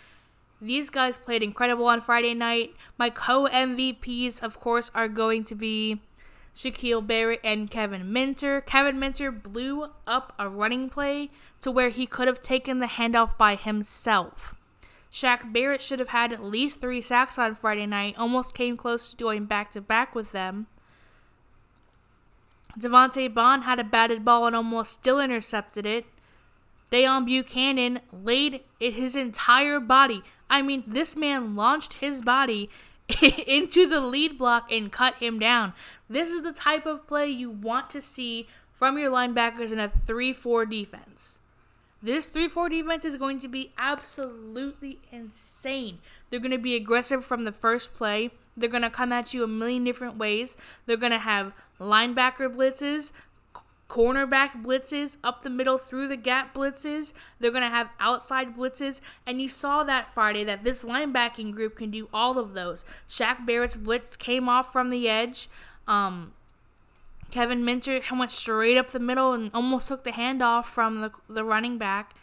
These 0.62 0.90
guys 0.90 1.18
played 1.18 1.44
incredible 1.44 1.86
on 1.86 2.02
Friday 2.02 2.34
night. 2.34 2.74
My 2.98 3.10
co 3.10 3.48
MVPs, 3.48 4.42
of 4.42 4.60
course, 4.60 4.90
are 4.96 5.08
going 5.08 5.44
to 5.46 5.56
be 5.56 6.02
Shaquille 6.56 7.06
Barrett 7.06 7.42
and 7.44 7.70
Kevin 7.70 8.12
Minter. 8.12 8.62
Kevin 8.62 9.00
Minter 9.00 9.32
blew 9.32 9.90
up 10.08 10.34
a 10.40 10.50
running 10.50 10.90
play 10.90 11.30
to 11.62 11.70
where 11.70 11.90
he 11.90 12.08
could 12.08 12.28
have 12.28 12.42
taken 12.42 12.80
the 12.80 12.88
handoff 12.88 13.38
by 13.38 13.56
himself. 13.56 14.56
Shaq 15.12 15.54
Barrett 15.54 15.82
should 15.82 16.00
have 16.00 16.10
had 16.10 16.34
at 16.34 16.44
least 16.44 16.82
three 16.82 17.02
sacks 17.02 17.38
on 17.38 17.56
Friday 17.56 17.86
night, 17.86 18.16
almost 18.18 18.56
came 18.56 18.76
close 18.76 19.10
to 19.10 19.16
going 19.16 19.46
back 19.46 19.72
to 19.72 19.82
back 19.82 20.16
with 20.16 20.32
them. 20.32 20.68
Devante 22.78 23.34
Bond 23.34 23.64
had 23.64 23.80
a 23.80 23.84
batted 23.84 24.26
ball 24.26 24.48
and 24.48 24.56
almost 24.56 24.94
still 24.94 25.20
intercepted 25.20 25.86
it. 25.86 26.06
Deone 26.92 27.26
Bucannon 27.28 28.00
laid 28.12 28.62
it 28.80 28.94
his 28.94 29.16
entire 29.16 29.80
body. 29.80 30.24
I 30.50 30.62
mean, 30.62 30.84
this 30.88 31.16
man 31.16 31.56
launched 31.56 31.96
his 31.96 32.22
body 32.22 32.70
into 33.48 33.86
the 33.86 34.02
lead 34.02 34.38
block 34.38 34.72
and 34.72 34.92
cut 34.92 35.16
him 35.16 35.40
down. 35.40 35.74
This 36.10 36.30
is 36.30 36.42
the 36.42 36.54
type 36.54 36.86
of 36.86 37.08
play 37.08 37.28
you 37.28 37.50
want 37.50 37.90
to 37.92 38.02
see 38.02 38.48
from 38.74 38.98
your 38.98 39.12
linebackers 39.12 39.72
in 39.72 39.80
a 39.80 39.90
3 39.90 40.34
4 40.34 40.66
defense. 40.66 41.40
This 42.02 42.28
3 42.28 42.48
4 42.48 42.70
defense 42.70 43.06
is 43.06 43.16
going 43.16 43.40
to 43.40 43.48
be 43.48 43.72
absolutely 43.78 45.00
insane. 45.12 46.00
They're 46.30 46.40
going 46.40 46.52
to 46.52 46.58
be 46.58 46.76
aggressive 46.76 47.26
from 47.26 47.44
the 47.44 47.52
first 47.52 47.94
play. 47.94 48.32
They're 48.56 48.70
going 48.70 48.84
to 48.84 48.90
come 48.90 49.12
at 49.12 49.34
you 49.34 49.44
a 49.44 49.48
million 49.48 49.84
different 49.84 50.18
ways. 50.18 50.58
They're 50.86 50.98
going 50.98 51.12
to 51.12 51.20
have 51.20 51.54
linebacker 51.80 52.54
blitzes, 52.54 53.12
cornerback 53.90 54.64
blitzes, 54.64 55.18
up 55.24 55.44
the 55.44 55.50
middle 55.50 55.78
through 55.78 56.08
the 56.08 56.18
gap 56.18 56.54
blitzes. 56.54 57.14
They're 57.40 57.52
going 57.52 57.64
to 57.64 57.70
have 57.70 57.90
outside 58.00 58.56
blitzes. 58.56 59.02
And 59.26 59.42
you 59.42 59.50
saw 59.50 59.84
that 59.84 60.14
Friday 60.14 60.44
that 60.44 60.64
this 60.64 60.84
linebacking 60.84 61.54
group 61.54 61.78
can 61.78 61.92
do 61.92 62.10
all 62.14 62.38
of 62.38 62.54
those. 62.54 62.86
Shaq 63.10 63.46
Barrett's 63.46 63.78
blitz 63.78 64.16
came 64.18 64.50
off 64.50 64.72
from 64.72 64.90
the 64.90 65.08
edge. 65.08 65.50
Um, 65.88 66.34
Kevin 67.32 67.64
Minter 67.64 68.02
went 68.12 68.32
straight 68.32 68.78
up 68.78 68.92
the 68.92 69.00
middle 69.00 69.34
and 69.34 69.52
almost 69.54 69.88
took 69.88 70.04
the 70.04 70.12
handoff 70.12 70.66
from 70.66 71.02
the, 71.02 71.12
the 71.30 71.44
running 71.44 71.78
back. 71.78 72.14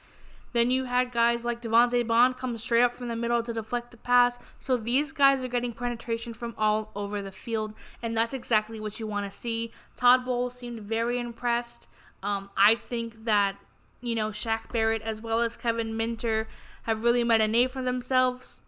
Then 0.54 0.70
you 0.70 0.84
had 0.84 1.10
guys 1.10 1.44
like 1.44 1.60
Devante 1.60 2.06
Bond 2.06 2.36
come 2.36 2.56
straight 2.56 2.82
up 2.82 2.94
from 2.94 3.08
the 3.08 3.16
middle 3.16 3.42
to 3.42 3.52
deflect 3.52 3.90
the 3.90 3.96
pass. 3.96 4.38
So 4.60 4.76
these 4.76 5.10
guys 5.10 5.42
are 5.42 5.48
getting 5.48 5.72
penetration 5.72 6.32
from 6.32 6.54
all 6.56 6.92
over 6.94 7.20
the 7.20 7.32
field, 7.32 7.74
and 8.00 8.16
that's 8.16 8.32
exactly 8.32 8.78
what 8.78 9.00
you 9.00 9.06
want 9.06 9.30
to 9.30 9.36
see. 9.36 9.72
Todd 9.96 10.24
Bowles 10.24 10.56
seemed 10.56 10.80
very 10.80 11.18
impressed. 11.18 11.88
Um, 12.22 12.50
I 12.56 12.76
think 12.76 13.24
that 13.24 13.56
you 14.00 14.14
know 14.14 14.28
Shaq 14.28 14.72
Barrett 14.72 15.02
as 15.02 15.20
well 15.20 15.40
as 15.40 15.56
Kevin 15.56 15.96
Minter 15.96 16.46
have 16.84 17.02
really 17.02 17.24
made 17.24 17.40
a 17.40 17.48
name 17.48 17.68
for 17.68 17.82
themselves. 17.82 18.60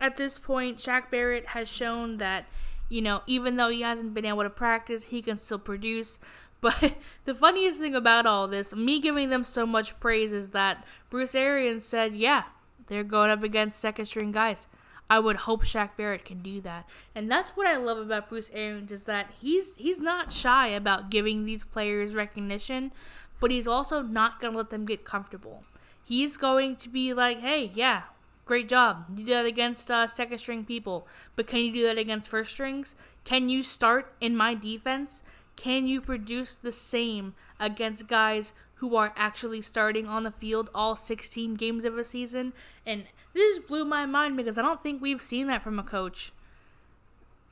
At 0.00 0.16
this 0.16 0.38
point, 0.38 0.78
Shaq 0.78 1.10
Barrett 1.10 1.48
has 1.48 1.68
shown 1.68 2.18
that 2.18 2.46
you 2.88 3.02
know 3.02 3.22
even 3.26 3.56
though 3.56 3.70
he 3.70 3.82
hasn't 3.82 4.14
been 4.14 4.24
able 4.24 4.44
to 4.44 4.50
practice, 4.50 5.06
he 5.06 5.20
can 5.20 5.36
still 5.36 5.58
produce. 5.58 6.20
But 6.64 6.94
the 7.26 7.34
funniest 7.34 7.78
thing 7.78 7.94
about 7.94 8.24
all 8.24 8.48
this, 8.48 8.74
me 8.74 8.98
giving 8.98 9.28
them 9.28 9.44
so 9.44 9.66
much 9.66 10.00
praise, 10.00 10.32
is 10.32 10.50
that 10.50 10.82
Bruce 11.10 11.34
Arians 11.34 11.84
said, 11.84 12.14
yeah, 12.14 12.44
they're 12.86 13.04
going 13.04 13.30
up 13.30 13.42
against 13.42 13.78
second 13.78 14.06
string 14.06 14.32
guys. 14.32 14.66
I 15.10 15.18
would 15.18 15.36
hope 15.36 15.62
Shaq 15.62 15.90
Barrett 15.98 16.24
can 16.24 16.40
do 16.40 16.62
that. 16.62 16.88
And 17.14 17.30
that's 17.30 17.50
what 17.50 17.66
I 17.66 17.76
love 17.76 17.98
about 17.98 18.30
Bruce 18.30 18.50
Arians 18.54 18.90
is 18.90 19.04
that 19.04 19.30
he's 19.38 19.76
he's 19.76 20.00
not 20.00 20.32
shy 20.32 20.68
about 20.68 21.10
giving 21.10 21.44
these 21.44 21.64
players 21.64 22.14
recognition, 22.14 22.92
but 23.40 23.50
he's 23.50 23.68
also 23.68 24.00
not 24.00 24.40
going 24.40 24.54
to 24.54 24.56
let 24.56 24.70
them 24.70 24.86
get 24.86 25.04
comfortable. 25.04 25.64
He's 26.02 26.38
going 26.38 26.76
to 26.76 26.88
be 26.88 27.12
like, 27.12 27.40
hey, 27.40 27.72
yeah, 27.74 28.04
great 28.46 28.70
job. 28.70 29.04
You 29.10 29.26
did 29.26 29.34
that 29.34 29.44
against 29.44 29.90
uh, 29.90 30.06
second 30.06 30.38
string 30.38 30.64
people, 30.64 31.06
but 31.36 31.46
can 31.46 31.58
you 31.60 31.72
do 31.74 31.82
that 31.82 31.98
against 31.98 32.30
first 32.30 32.52
strings? 32.52 32.94
Can 33.24 33.50
you 33.50 33.62
start 33.62 34.14
in 34.22 34.34
my 34.34 34.54
defense? 34.54 35.22
Can 35.56 35.86
you 35.86 36.00
produce 36.00 36.56
the 36.56 36.72
same 36.72 37.34
against 37.58 38.08
guys 38.08 38.52
who 38.76 38.96
are 38.96 39.12
actually 39.16 39.62
starting 39.62 40.06
on 40.06 40.24
the 40.24 40.30
field 40.30 40.68
all 40.74 40.96
16 40.96 41.54
games 41.54 41.84
of 41.84 41.96
a 41.96 42.04
season? 42.04 42.52
And 42.84 43.04
this 43.32 43.58
blew 43.58 43.84
my 43.84 44.06
mind 44.06 44.36
because 44.36 44.58
I 44.58 44.62
don't 44.62 44.82
think 44.82 45.00
we've 45.00 45.22
seen 45.22 45.46
that 45.48 45.62
from 45.62 45.78
a 45.78 45.82
coach 45.82 46.32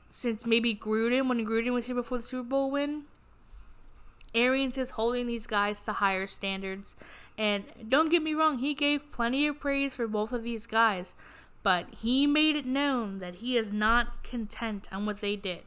since 0.09 0.45
maybe 0.45 0.75
Gruden 0.75 1.27
when 1.27 1.43
Gruden 1.45 1.73
was 1.73 1.87
here 1.87 1.95
before 1.95 2.19
the 2.19 2.23
Super 2.23 2.47
Bowl 2.47 2.69
win. 2.69 3.05
Arians 4.35 4.77
is 4.77 4.91
holding 4.91 5.27
these 5.27 5.47
guys 5.47 5.81
to 5.83 5.93
higher 5.93 6.27
standards. 6.27 6.95
And 7.37 7.63
don't 7.89 8.11
get 8.11 8.21
me 8.21 8.33
wrong, 8.33 8.59
he 8.59 8.73
gave 8.73 9.11
plenty 9.11 9.47
of 9.47 9.59
praise 9.59 9.95
for 9.95 10.07
both 10.07 10.31
of 10.31 10.43
these 10.43 10.67
guys. 10.67 11.15
But 11.63 11.87
he 12.01 12.27
made 12.27 12.55
it 12.55 12.65
known 12.65 13.19
that 13.19 13.35
he 13.35 13.57
is 13.57 13.73
not 13.73 14.23
content 14.23 14.87
on 14.91 15.05
what 15.05 15.21
they 15.21 15.35
did. 15.35 15.63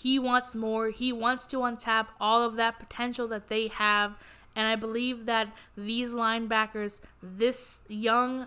He 0.00 0.18
wants 0.18 0.54
more. 0.54 0.88
He 0.88 1.12
wants 1.12 1.44
to 1.48 1.58
untap 1.58 2.06
all 2.18 2.42
of 2.42 2.56
that 2.56 2.78
potential 2.78 3.28
that 3.28 3.50
they 3.50 3.68
have. 3.68 4.16
And 4.56 4.66
I 4.66 4.74
believe 4.74 5.26
that 5.26 5.54
these 5.76 6.14
linebackers, 6.14 7.02
this 7.22 7.82
young 7.86 8.46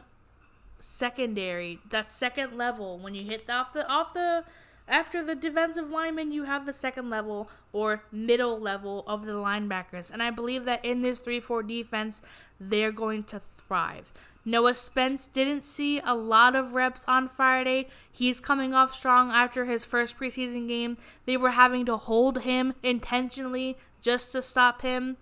secondary, 0.80 1.78
that 1.92 2.10
second 2.10 2.58
level, 2.58 2.98
when 2.98 3.14
you 3.14 3.24
hit 3.24 3.48
off 3.52 3.72
the 3.72 3.88
off 3.88 4.16
the 4.16 4.46
after 4.88 5.24
the 5.24 5.36
defensive 5.36 5.92
lineman, 5.92 6.32
you 6.32 6.46
have 6.46 6.66
the 6.66 6.74
second 6.74 7.12
level 7.12 7.52
or 7.72 8.02
middle 8.12 8.60
level 8.60 9.04
of 9.06 9.28
the 9.28 9.34
linebackers. 9.34 10.10
And 10.10 10.24
I 10.24 10.32
believe 10.32 10.66
that 10.66 10.84
in 10.84 11.04
this 11.04 11.20
3 11.20 11.40
4 11.40 11.62
defense, 11.62 12.24
they're 12.60 12.92
going 12.92 13.26
to 13.26 13.40
thrive. 13.40 14.12
Noah 14.46 14.74
Spence 14.74 15.28
didn't 15.28 15.64
see 15.64 16.02
a 16.04 16.16
lot 16.16 16.56
of 16.56 16.74
reps 16.74 17.06
on 17.08 17.30
Friday. 17.30 17.88
He's 18.12 18.40
coming 18.40 18.74
off 18.74 18.94
strong 18.94 19.32
after 19.32 19.66
his 19.66 19.86
first 19.86 20.18
preseason 20.18 20.68
game. 20.68 20.98
They 21.26 21.38
were 21.38 21.52
having 21.52 21.86
to 21.86 21.98
hold 21.98 22.40
him 22.40 22.74
intentionally 22.84 23.78
just 24.02 24.32
to 24.34 24.42
stop 24.42 24.82
him. 24.82 25.18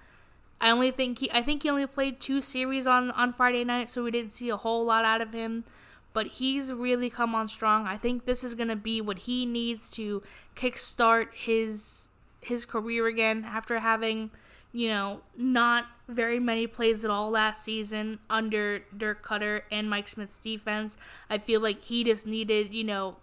I 0.59 0.69
only 0.69 0.91
think 0.91 1.19
he 1.19 1.31
I 1.31 1.41
think 1.41 1.63
he 1.63 1.69
only 1.69 1.87
played 1.87 2.19
two 2.19 2.41
series 2.41 2.87
on 2.87 3.11
on 3.11 3.33
Friday 3.33 3.63
night, 3.63 3.89
so 3.89 4.03
we 4.03 4.11
didn't 4.11 4.31
see 4.31 4.49
a 4.49 4.57
whole 4.57 4.85
lot 4.85 5.05
out 5.05 5.21
of 5.21 5.33
him 5.33 5.65
but 6.13 6.27
he's 6.27 6.73
really 6.73 7.09
come 7.09 7.33
on 7.33 7.47
strong. 7.47 7.87
I 7.87 7.97
think 7.97 8.25
this 8.25 8.43
is 8.43 8.55
going 8.55 8.67
to 8.67 8.75
be 8.75 9.01
what 9.01 9.19
he 9.19 9.45
needs 9.45 9.89
to 9.91 10.21
kickstart 10.55 11.27
his 11.33 12.09
his 12.41 12.65
career 12.65 13.05
again 13.07 13.45
after 13.45 13.79
having, 13.79 14.31
you 14.73 14.87
know, 14.87 15.21
not 15.37 15.85
very 16.07 16.39
many 16.39 16.67
plays 16.67 17.03
at 17.03 17.11
all 17.11 17.29
last 17.29 17.63
season 17.63 18.19
under 18.29 18.79
Dirk 18.95 19.25
Koetter 19.25 19.61
and 19.71 19.89
Mike 19.89 20.07
Smith's 20.07 20.37
defense. 20.37 20.97
I 21.29 21.37
feel 21.37 21.61
like 21.61 21.83
he 21.83 22.03
just 22.03 22.25
needed, 22.25 22.73
you 22.73 22.83
know, 22.83 23.17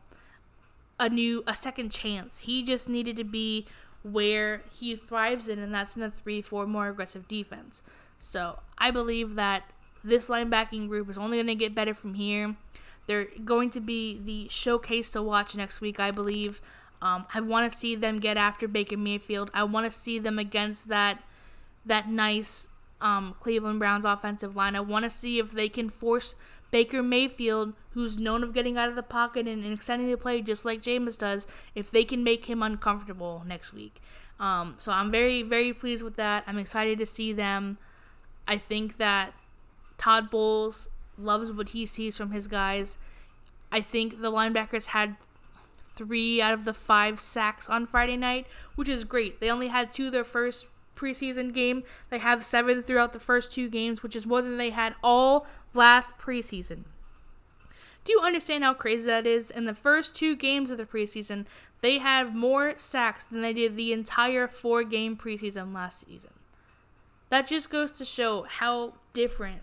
a 1.01 1.09
new 1.09 1.45
a 1.47 1.57
second 1.57 1.91
chance. 1.91 2.39
He 2.39 2.63
just 2.63 2.89
needed 2.89 3.17
to 3.17 3.25
be 3.25 3.67
where 4.03 4.63
he 4.73 4.97
thrives 4.97 5.49
in 5.49 5.59
and 5.59 5.75
that's 5.75 5.97
in 5.97 6.03
a 6.03 6.11
3-4 6.11 6.67
more 6.67 6.89
aggressive 6.89 7.29
defense. 7.29 7.83
So, 8.19 8.59
I 8.77 8.91
believe 8.91 9.37
that 9.37 9.71
this 10.03 10.29
linebacking 10.29 10.89
group 10.89 11.09
is 11.09 11.19
only 11.19 11.37
going 11.37 11.47
to 11.47 11.55
get 11.55 11.75
better 11.75 11.95
from 11.95 12.15
here. 12.15 12.57
They're 13.07 13.29
going 13.45 13.71
to 13.71 13.81
be 13.81 14.19
the 14.19 14.49
showcase 14.49 15.11
to 15.13 15.23
watch 15.23 15.57
next 15.57 15.81
week, 15.81 15.99
I 16.01 16.11
believe. 16.11 16.61
Um, 17.01 17.27
I 17.33 17.41
want 17.41 17.71
to 17.71 17.77
see 17.77 17.95
them 17.95 18.19
get 18.19 18.37
after 18.37 18.67
Baker 18.67 18.97
Mayfield. 18.97 19.51
I 19.55 19.65
want 19.65 19.91
to 19.91 19.97
see 19.97 20.19
them 20.19 20.39
against 20.39 20.89
that 20.89 21.23
that 21.87 22.09
nice 22.09 22.69
um, 23.01 23.35
Cleveland 23.39 23.79
Browns 23.79 24.05
offensive 24.05 24.57
line. 24.57 24.77
I 24.77 24.81
want 24.81 25.05
to 25.05 25.11
see 25.11 25.39
if 25.39 25.53
they 25.53 25.69
can 25.69 25.89
force 25.89 26.35
Baker 26.71 27.03
Mayfield, 27.03 27.73
who's 27.91 28.19
known 28.19 28.43
of 28.43 28.53
getting 28.53 28.77
out 28.77 28.89
of 28.89 28.97
the 28.97 29.03
pocket 29.03 29.47
and, 29.47 29.65
and 29.65 29.73
extending 29.73 30.11
the 30.11 30.17
play 30.17 30.43
just 30.43 30.65
like 30.65 30.83
Jameis 30.83 31.17
does, 31.17 31.47
if 31.75 31.91
they 31.91 32.05
can 32.05 32.23
make 32.23 32.45
him 32.45 32.63
uncomfortable 32.63 33.43
next 33.47 33.73
week. 33.73 34.01
Um, 34.39 34.75
so 34.79 34.93
I'm 34.93 35.11
very, 35.11 35.43
very 35.43 35.73
pleased 35.73 36.05
with 36.05 36.17
that. 36.17 36.45
I'm 36.47 36.59
excited 36.59 36.99
to 36.99 37.07
see 37.07 37.33
them. 37.33 37.79
I 38.47 38.57
think 38.57 38.99
that 38.99 39.33
Todd 39.97 40.31
Bowles 40.31 40.89
loves 41.17 41.51
what 41.53 41.71
he 41.71 41.87
sees 41.87 42.17
from 42.17 42.31
his 42.31 42.47
guys. 42.47 42.99
I 43.73 43.81
think 43.81 44.21
the 44.21 44.31
linebackers 44.31 44.87
had 44.87 45.17
three 45.95 46.41
out 46.41 46.55
of 46.55 46.65
the 46.65 46.73
five 46.73 47.19
sacks 47.19 47.69
on 47.69 47.87
Friday 47.87 48.17
night, 48.17 48.47
which 48.77 48.89
is 48.89 49.05
great. 49.05 49.41
They 49.41 49.51
only 49.51 49.69
had 49.69 49.93
two 49.93 50.11
their 50.11 50.25
first 50.25 50.67
preseason 50.99 51.55
game. 51.55 51.85
They 52.11 52.19
have 52.19 52.45
seven 52.45 52.83
throughout 52.83 53.13
the 53.13 53.21
first 53.21 53.53
two 53.53 53.69
games, 53.71 54.03
which 54.03 54.17
is 54.17 54.27
more 54.27 54.43
than 54.43 54.57
they 54.57 54.71
had 54.71 54.95
all 55.03 55.47
last 55.73 56.17
preseason. 56.19 56.85
Do 58.05 58.13
you 58.13 58.21
understand 58.21 58.65
how 58.65 58.75
crazy 58.75 59.07
that 59.07 59.27
is? 59.27 59.51
In 59.51 59.67
the 59.67 59.75
first 59.75 60.15
two 60.15 60.35
games 60.35 60.71
of 60.71 60.79
the 60.79 60.87
preseason, 60.87 61.45
they 61.81 61.99
had 61.99 62.35
more 62.35 62.75
sacks 62.77 63.27
than 63.27 63.43
they 63.43 63.53
did 63.53 63.77
the 63.77 63.93
entire 63.93 64.49
four 64.49 64.83
game 64.83 65.17
preseason 65.17 65.75
last 65.75 66.07
season. 66.07 66.33
That 67.31 67.47
just 67.47 67.71
goes 67.71 67.93
to 67.95 68.05
show 68.05 68.47
how 68.49 68.95
different 69.13 69.61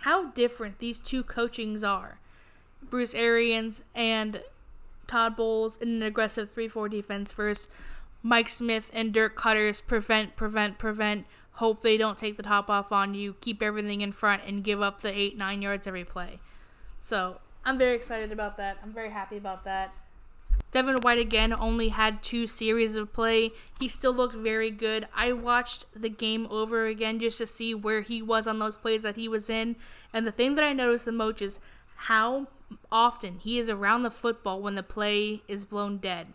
how 0.00 0.30
different 0.30 0.78
these 0.78 0.98
two 0.98 1.22
coachings 1.22 1.84
are. 1.84 2.18
Bruce 2.82 3.14
Arians 3.14 3.84
and 3.94 4.42
Todd 5.06 5.36
Bowles 5.36 5.76
in 5.76 5.88
an 5.88 6.02
aggressive 6.02 6.50
3 6.50 6.68
4 6.68 6.88
defense 6.88 7.32
versus 7.32 7.68
Mike 8.22 8.48
Smith 8.48 8.90
and 8.92 9.12
Dirk 9.12 9.36
Koetter's 9.36 9.80
prevent, 9.80 10.36
prevent, 10.36 10.78
prevent, 10.78 11.26
hope 11.52 11.80
they 11.80 11.96
don't 11.96 12.18
take 12.18 12.36
the 12.36 12.42
top 12.42 12.68
off 12.68 12.92
on 12.92 13.14
you, 13.14 13.34
keep 13.40 13.62
everything 13.62 14.00
in 14.00 14.12
front, 14.12 14.42
and 14.46 14.64
give 14.64 14.82
up 14.82 15.00
the 15.00 15.16
8 15.16 15.38
9 15.38 15.62
yards 15.62 15.86
every 15.86 16.04
play. 16.04 16.38
So 16.98 17.38
I'm 17.64 17.78
very 17.78 17.94
excited 17.96 18.32
about 18.32 18.56
that. 18.58 18.78
I'm 18.82 18.92
very 18.92 19.10
happy 19.10 19.36
about 19.36 19.64
that. 19.64 19.92
Devin 20.72 21.00
White 21.00 21.18
again 21.18 21.52
only 21.52 21.88
had 21.88 22.22
two 22.22 22.46
series 22.46 22.94
of 22.94 23.12
play. 23.12 23.50
He 23.80 23.88
still 23.88 24.12
looked 24.12 24.36
very 24.36 24.70
good. 24.70 25.08
I 25.14 25.32
watched 25.32 25.86
the 25.94 26.08
game 26.08 26.46
over 26.50 26.86
again 26.86 27.18
just 27.18 27.38
to 27.38 27.46
see 27.46 27.74
where 27.74 28.02
he 28.02 28.22
was 28.22 28.46
on 28.46 28.58
those 28.58 28.76
plays 28.76 29.02
that 29.02 29.16
he 29.16 29.26
was 29.26 29.50
in. 29.50 29.76
And 30.12 30.26
the 30.26 30.32
thing 30.32 30.54
that 30.54 30.64
I 30.64 30.72
noticed 30.72 31.06
the 31.06 31.12
most 31.12 31.42
is 31.42 31.58
how 31.96 32.46
often 32.92 33.38
he 33.38 33.58
is 33.58 33.68
around 33.68 34.02
the 34.02 34.10
football 34.10 34.60
when 34.62 34.76
the 34.76 34.82
play 34.82 35.42
is 35.48 35.64
blown 35.64 35.98
dead. 35.98 36.28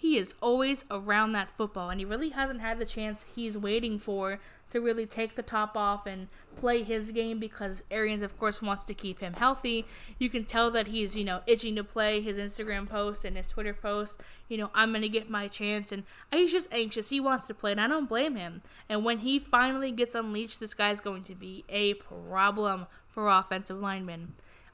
He 0.00 0.16
is 0.16 0.32
always 0.40 0.86
around 0.90 1.32
that 1.32 1.50
football, 1.50 1.90
and 1.90 2.00
he 2.00 2.06
really 2.06 2.30
hasn't 2.30 2.62
had 2.62 2.78
the 2.78 2.86
chance 2.86 3.26
he's 3.36 3.58
waiting 3.58 3.98
for 3.98 4.40
to 4.70 4.80
really 4.80 5.04
take 5.04 5.34
the 5.34 5.42
top 5.42 5.76
off 5.76 6.06
and 6.06 6.28
play 6.56 6.82
his 6.82 7.12
game 7.12 7.38
because 7.38 7.82
Arians, 7.90 8.22
of 8.22 8.38
course, 8.38 8.62
wants 8.62 8.84
to 8.84 8.94
keep 8.94 9.20
him 9.20 9.34
healthy. 9.34 9.84
You 10.18 10.30
can 10.30 10.44
tell 10.44 10.70
that 10.70 10.86
he's, 10.86 11.14
you 11.14 11.24
know, 11.24 11.42
itching 11.46 11.76
to 11.76 11.84
play 11.84 12.22
his 12.22 12.38
Instagram 12.38 12.88
posts 12.88 13.26
and 13.26 13.36
his 13.36 13.46
Twitter 13.46 13.74
posts. 13.74 14.16
You 14.48 14.56
know, 14.56 14.70
I'm 14.74 14.90
going 14.90 15.02
to 15.02 15.08
get 15.10 15.28
my 15.28 15.48
chance. 15.48 15.92
And 15.92 16.04
he's 16.32 16.50
just 16.50 16.72
anxious. 16.72 17.10
He 17.10 17.20
wants 17.20 17.46
to 17.48 17.54
play, 17.54 17.72
and 17.72 17.80
I 17.80 17.86
don't 17.86 18.08
blame 18.08 18.36
him. 18.36 18.62
And 18.88 19.04
when 19.04 19.18
he 19.18 19.38
finally 19.38 19.92
gets 19.92 20.14
unleashed, 20.14 20.60
this 20.60 20.72
guy's 20.72 21.02
going 21.02 21.24
to 21.24 21.34
be 21.34 21.62
a 21.68 21.92
problem 21.92 22.86
for 23.06 23.28
offensive 23.28 23.78
linemen. 23.78 24.32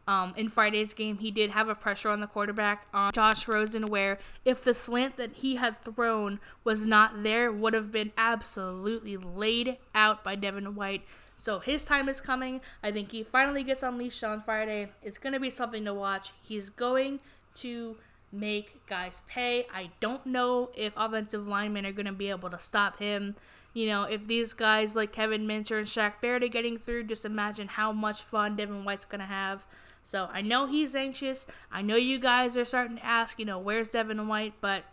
Um, 0.09 0.35
in 0.37 0.49
Friday's 0.49 0.95
game, 0.95 1.19
he 1.19 1.33
did 1.33 1.51
have 1.51 1.69
a 1.69 1.75
pressure 1.75 2.11
on 2.11 2.21
the 2.21 2.29
quarterback 2.29 2.87
on 2.95 3.12
Josh 3.12 3.49
Rosen, 3.49 3.88
where 3.88 4.19
if 4.45 4.62
the 4.62 4.73
slant 4.73 5.16
that 5.16 5.37
he 5.37 5.57
had 5.57 5.83
thrown 5.83 6.38
was 6.62 6.87
not 6.87 7.25
there, 7.25 7.51
would 7.51 7.75
have 7.75 7.90
been 7.90 8.12
absolutely 8.16 9.16
laid 9.16 9.79
out 9.97 10.23
by 10.23 10.37
Devin 10.37 10.77
White. 10.77 11.03
So 11.37 11.59
his 11.59 11.85
time 11.85 12.09
is 12.09 12.21
coming. 12.21 12.61
I 12.83 12.92
think 12.92 13.11
he 13.11 13.25
finally 13.25 13.64
gets 13.64 13.83
unleashed 13.83 14.23
on 14.23 14.42
Friday. 14.42 14.88
It's 15.03 15.19
going 15.19 15.33
to 15.33 15.40
be 15.40 15.51
something 15.51 15.85
to 15.85 15.92
watch. 15.92 16.33
He's 16.40 16.71
going 16.71 17.19
to 17.55 17.97
make 18.33 18.87
guys 18.87 19.23
pay. 19.27 19.66
I 19.75 19.90
don't 20.01 20.25
know 20.25 20.71
if 20.77 20.92
offensive 20.97 21.47
linemen 21.49 21.85
are 21.85 21.92
going 21.92 22.07
to 22.07 22.12
be 22.12 22.31
able 22.31 22.51
to 22.51 22.59
stop 22.59 22.99
him. 22.99 23.35
You 23.75 23.88
know, 23.88 24.05
if 24.05 24.27
these 24.27 24.55
guys 24.55 24.97
like 24.97 25.12
Kevin 25.12 25.47
Minter 25.47 25.79
and 25.79 25.87
Shaq 25.87 26.14
Barrett 26.23 26.45
are 26.45 26.49
getting 26.49 26.79
through, 26.79 27.05
just 27.05 27.25
imagine 27.25 27.69
how 27.69 27.92
much 27.92 28.23
fun 28.23 28.57
Devin 28.57 28.85
White's 28.85 29.05
going 29.05 29.21
to 29.21 29.27
have. 29.27 29.66
So 30.07 30.29
I 30.33 30.40
know 30.40 30.66
he's 30.66 30.95
anxious. 30.95 31.49
I 31.73 31.83
know 31.83 31.97
you 31.97 32.21
guys 32.21 32.57
are 32.57 32.64
starting 32.64 32.99
to 32.99 33.05
ask, 33.05 33.40
you 33.40 33.45
know, 33.45 33.59
where's 33.59 33.90
Devin 33.90 34.29
White? 34.29 34.55
But 34.61 34.85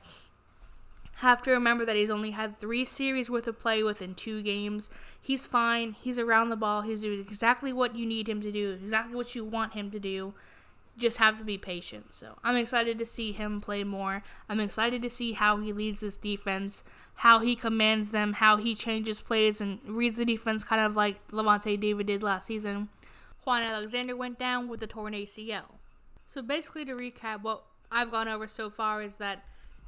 have 1.18 1.44
to 1.44 1.52
remember 1.52 1.86
that 1.86 1.96
he's 1.96 2.10
only 2.10 2.32
had 2.32 2.60
three 2.60 2.84
series 2.84 3.30
worth 3.30 3.48
of 3.48 3.60
play 3.60 3.84
within 3.84 4.16
two 4.16 4.42
games. 4.42 4.90
He's 5.22 5.46
fine. 5.46 5.96
He's 6.02 6.18
around 6.18 6.50
the 6.50 6.56
ball. 6.56 6.82
He's 6.82 7.02
doing 7.02 7.20
exactly 7.20 7.72
what 7.72 7.96
you 7.96 8.08
need 8.08 8.28
him 8.28 8.42
to 8.42 8.52
do, 8.52 8.72
exactly 8.72 9.16
what 9.16 9.36
you 9.36 9.46
want 9.46 9.74
him 9.74 9.92
to 9.92 10.00
do. 10.00 10.34
Just 10.98 11.18
have 11.18 11.38
to 11.38 11.44
be 11.44 11.60
patient. 11.60 12.16
So 12.16 12.40
I'm 12.44 12.56
excited 12.56 12.98
to 12.98 13.06
see 13.06 13.34
him 13.34 13.62
play 13.62 13.84
more. 13.84 14.24
I'm 14.50 14.60
excited 14.60 15.04
to 15.04 15.12
see 15.12 15.34
how 15.34 15.58
he 15.58 15.74
leads 15.74 16.00
this 16.00 16.18
defense, 16.18 16.84
how 17.14 17.38
he 17.38 17.56
commands 17.56 18.10
them, 18.10 18.34
how 18.34 18.58
he 18.58 18.74
changes 18.74 19.22
plays 19.22 19.62
and 19.62 19.80
reads 19.86 20.18
the 20.18 20.26
defense 20.26 20.64
kind 20.64 20.82
of 20.82 20.96
like 20.96 21.26
Lavonte 21.28 21.80
David 21.80 22.08
did 22.08 22.24
last 22.24 22.48
season. 22.48 22.90
Kwon 23.46 23.66
Alexander 23.66 24.16
went 24.16 24.40
down 24.40 24.68
with 24.68 24.82
a 24.84 24.88
torn 24.88 25.14
ACL. 25.14 25.76
So 26.26 26.42
basically, 26.42 26.86
to 26.86 26.94
recap, 26.94 27.42
what 27.42 27.64
I've 27.92 28.12
gone 28.12 28.28
over 28.28 28.48
so 28.48 28.70
far 28.70 29.02
is 29.02 29.18
that 29.18 29.44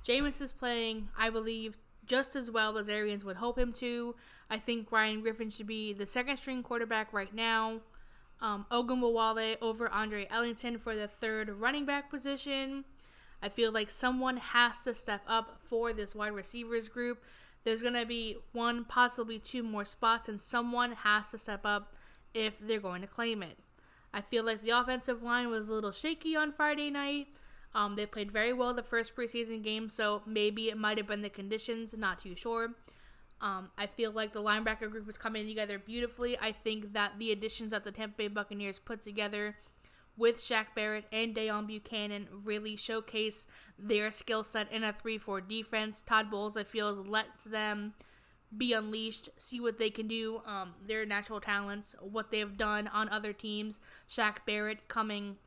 Jameis 0.06 0.42
is 0.42 0.52
playing, 0.52 1.10
I 1.18 1.30
believe, 1.30 1.78
just 2.06 2.36
as 2.36 2.52
well 2.52 2.78
as 2.78 2.90
Arians 2.90 3.24
would 3.24 3.38
hope 3.38 3.58
him 3.58 3.74
to. 3.74 4.16
I 4.50 4.60
think 4.60 4.92
Ryan 4.92 5.22
Griffin 5.22 5.50
should 5.50 5.68
be 5.68 5.94
the 5.94 6.06
second 6.06 6.38
string 6.38 6.62
quarterback 6.62 7.14
right 7.14 7.34
now. 7.34 7.80
Um, 8.42 8.66
Ogunbowale 8.72 9.58
over 9.62 9.90
Andre 9.90 10.28
Ellington 10.30 10.78
for 10.78 10.96
the 10.96 11.08
third 11.08 11.50
running 11.50 11.86
back 11.86 12.10
position. 12.10 12.84
I 13.42 13.50
feel 13.50 13.72
like 13.72 13.90
someone 13.90 14.38
has 14.38 14.82
to 14.84 14.94
step 14.94 15.22
up 15.28 15.60
for 15.68 15.94
this 15.94 16.14
wide 16.14 16.34
receivers 16.34 16.88
group. 16.90 17.24
There's 17.64 17.82
going 17.82 17.94
to 17.96 18.06
be 18.06 18.38
one, 18.52 18.86
possibly 18.86 19.40
two 19.40 19.64
more 19.64 19.86
spots, 19.86 20.28
and 20.28 20.40
someone 20.40 20.92
has 20.92 21.32
to 21.32 21.38
step 21.40 21.62
up 21.64 21.94
if 22.36 22.54
they're 22.60 22.80
going 22.80 23.02
to 23.02 23.08
claim 23.08 23.42
it. 23.42 23.58
I 24.14 24.22
feel 24.22 24.46
like 24.46 24.62
the 24.62 24.70
offensive 24.70 25.24
line 25.24 25.50
was 25.50 25.70
a 25.70 25.74
little 25.74 25.92
shaky 25.92 26.36
on 26.36 26.52
Friday 26.52 26.92
night. 26.92 27.28
Um, 27.74 27.96
they 27.96 28.06
played 28.06 28.32
very 28.32 28.54
well 28.54 28.74
the 28.74 28.84
first 28.84 29.16
preseason 29.16 29.64
game, 29.64 29.90
so 29.90 30.22
maybe 30.26 30.70
it 30.70 30.78
might 30.78 30.98
have 30.98 31.08
been 31.08 31.22
the 31.22 31.30
conditions, 31.30 31.94
not 31.98 32.20
too 32.20 32.36
sure. 32.36 32.70
Um, 33.42 33.70
I 33.78 33.88
feel 33.88 34.12
like 34.12 34.32
the 34.32 34.42
linebacker 34.42 34.90
group 34.90 35.10
is 35.10 35.18
coming 35.18 35.48
together 35.48 35.80
beautifully. 35.80 36.38
I 36.40 36.54
think 36.54 36.94
that 36.94 37.14
the 37.20 37.32
additions 37.32 37.72
that 37.72 37.84
the 37.84 37.92
Tampa 37.92 38.16
Bay 38.18 38.28
Buccaneers 38.30 38.80
put 38.80 39.02
together 39.02 39.56
with 40.18 40.40
Shaq 40.40 40.68
Barrett 40.76 41.06
and 41.12 41.36
Deone 41.36 41.68
Bucannon 41.68 42.28
really 42.46 42.78
showcase 42.78 43.48
their 43.78 44.10
skill 44.12 44.44
set 44.44 44.72
in 44.72 44.84
a 44.84 44.94
3 44.94 45.18
4 45.18 45.42
defense. 45.42 46.02
Todd 46.02 46.32
Bowles, 46.32 46.56
I 46.56 46.64
feel, 46.64 46.94
lets 46.94 47.44
them 47.44 47.94
be 48.56 48.74
unleashed, 48.74 49.30
see 49.38 49.60
what 49.60 49.80
they 49.80 49.90
can 49.90 50.08
do, 50.08 50.42
um, 50.46 50.74
their 50.86 51.06
natural 51.06 51.42
talents, 51.42 51.96
what 52.00 52.32
they've 52.32 52.58
done 52.58 52.88
on 52.88 53.10
other 53.10 53.34
teams. 53.34 53.80
Shaq 54.10 54.38
Barrett 54.46 54.88
coming 54.88 55.38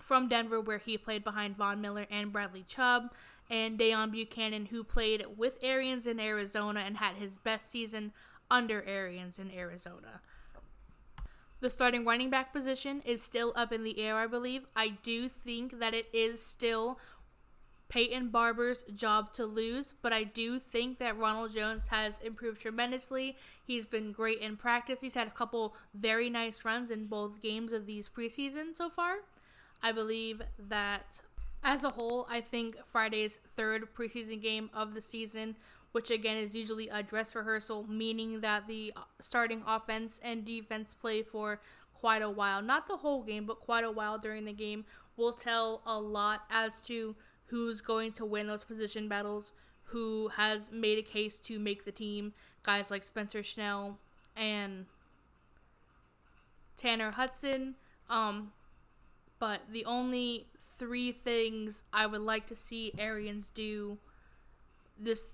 from 0.00 0.28
Denver, 0.28 0.60
where 0.60 0.78
he 0.78 0.96
played 0.96 1.24
behind 1.24 1.56
Von 1.56 1.80
Miller 1.80 2.06
and 2.10 2.32
Bradley 2.32 2.64
Chubb, 2.66 3.12
and 3.50 3.78
Deone 3.78 4.12
Bucannon, 4.12 4.68
who 4.68 4.84
played 4.84 5.24
with 5.36 5.58
Arians 5.62 6.06
in 6.06 6.20
Arizona 6.20 6.80
and 6.80 6.96
had 6.96 7.16
his 7.16 7.38
best 7.38 7.70
season 7.70 8.12
under 8.50 8.82
Arians 8.84 9.38
in 9.38 9.50
Arizona. 9.50 10.20
The 11.60 11.70
starting 11.70 12.04
running 12.04 12.30
back 12.30 12.52
position 12.52 13.02
is 13.04 13.20
still 13.20 13.52
up 13.56 13.72
in 13.72 13.82
the 13.82 13.98
air, 13.98 14.16
I 14.16 14.28
believe. 14.28 14.66
I 14.76 14.90
do 15.02 15.28
think 15.28 15.80
that 15.80 15.92
it 15.92 16.06
is 16.12 16.44
still 16.44 17.00
Peyton 17.88 18.28
Barber's 18.28 18.82
job 18.94 19.32
to 19.32 19.46
lose, 19.46 19.94
but 20.02 20.12
I 20.12 20.24
do 20.24 20.58
think 20.58 20.98
that 20.98 21.16
Ronald 21.16 21.54
Jones 21.54 21.86
has 21.86 22.18
improved 22.22 22.60
tremendously. 22.60 23.36
He's 23.64 23.86
been 23.86 24.12
great 24.12 24.40
in 24.40 24.56
practice. 24.56 25.00
He's 25.00 25.14
had 25.14 25.26
a 25.26 25.32
couple 25.32 25.74
very 25.94 26.28
nice 26.28 26.64
runs 26.64 26.90
in 26.90 27.06
both 27.06 27.40
games 27.40 27.72
of 27.72 27.86
these 27.86 28.08
preseason 28.08 28.76
so 28.76 28.90
far. 28.90 29.16
I 29.82 29.92
believe 29.92 30.42
that 30.68 31.20
as 31.64 31.82
a 31.84 31.90
whole, 31.90 32.26
I 32.30 32.40
think 32.40 32.76
Friday's 32.84 33.38
third 33.56 33.88
preseason 33.94 34.42
game 34.42 34.68
of 34.74 34.94
the 34.94 35.00
season, 35.00 35.56
which 35.92 36.10
again 36.10 36.36
is 36.36 36.54
usually 36.54 36.88
a 36.88 37.02
dress 37.02 37.34
rehearsal, 37.34 37.86
meaning 37.88 38.40
that 38.42 38.66
the 38.66 38.92
uh, 38.96 39.00
starting 39.20 39.62
offense 39.66 40.20
and 40.22 40.44
defense 40.44 40.94
play 40.94 41.22
for 41.22 41.60
quite 41.94 42.22
a 42.22 42.30
while, 42.30 42.62
not 42.62 42.86
the 42.86 42.96
whole 42.96 43.22
game, 43.22 43.46
but 43.46 43.60
quite 43.60 43.84
a 43.84 43.90
while 43.90 44.18
during 44.18 44.44
the 44.44 44.52
game, 44.52 44.84
will 45.16 45.32
tell 45.32 45.82
a 45.86 45.98
lot 45.98 46.42
as 46.50 46.80
to 46.82 47.16
who's 47.48 47.80
going 47.80 48.12
to 48.12 48.24
win 48.24 48.46
those 48.46 48.64
position 48.64 49.08
battles, 49.08 49.52
who 49.84 50.28
has 50.28 50.70
made 50.70 50.98
a 50.98 51.02
case 51.02 51.40
to 51.40 51.58
make 51.58 51.84
the 51.84 51.92
team. 51.92 52.32
Guys 52.62 52.90
like 52.90 53.02
Spencer 53.02 53.42
Schnell 53.42 53.98
and 54.36 54.86
Tanner 56.76 57.10
Hudson. 57.10 57.74
Um, 58.08 58.52
but 59.38 59.60
the 59.70 59.84
only 59.84 60.46
three 60.78 61.12
things 61.12 61.84
I 61.92 62.06
would 62.06 62.20
like 62.20 62.46
to 62.48 62.54
see 62.54 62.92
Arians 62.98 63.50
do 63.50 63.98
this 64.98 65.26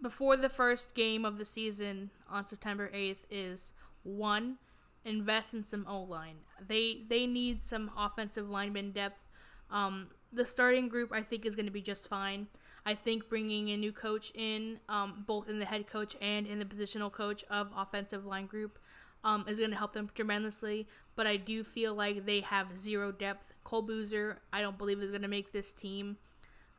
before 0.00 0.36
the 0.36 0.48
first 0.48 0.94
game 0.94 1.24
of 1.24 1.38
the 1.38 1.44
season 1.44 2.10
on 2.30 2.44
September 2.44 2.90
8th 2.94 3.24
is 3.30 3.72
one 4.02 4.58
invest 5.04 5.54
in 5.54 5.62
some 5.62 5.86
O 5.88 6.02
line. 6.02 6.36
They 6.66 7.04
they 7.08 7.26
need 7.26 7.62
some 7.62 7.90
offensive 7.96 8.50
lineman 8.50 8.90
depth. 8.90 9.22
Um, 9.70 10.08
the 10.32 10.44
starting 10.44 10.88
group 10.88 11.12
I 11.12 11.22
think 11.22 11.46
is 11.46 11.54
going 11.54 11.66
to 11.66 11.72
be 11.72 11.82
just 11.82 12.08
fine. 12.08 12.46
I 12.84 12.94
think 12.94 13.28
bringing 13.28 13.70
a 13.70 13.76
new 13.76 13.92
coach 13.92 14.30
in, 14.34 14.78
um, 14.88 15.24
both 15.26 15.48
in 15.48 15.58
the 15.58 15.64
head 15.64 15.88
coach 15.88 16.14
and 16.20 16.46
in 16.46 16.58
the 16.58 16.64
positional 16.64 17.10
coach 17.10 17.44
of 17.50 17.70
offensive 17.76 18.24
line 18.24 18.46
group, 18.46 18.78
um, 19.24 19.44
is 19.48 19.58
going 19.58 19.70
to 19.70 19.76
help 19.76 19.92
them 19.92 20.08
tremendously. 20.14 20.86
But 21.16 21.26
I 21.26 21.36
do 21.36 21.64
feel 21.64 21.94
like 21.94 22.26
they 22.26 22.40
have 22.40 22.72
zero 22.72 23.10
depth. 23.10 23.52
Cole 23.64 23.82
Boozer, 23.82 24.38
I 24.52 24.60
don't 24.60 24.78
believe 24.78 25.02
is 25.02 25.10
going 25.10 25.22
to 25.22 25.28
make 25.28 25.52
this 25.52 25.72
team. 25.72 26.16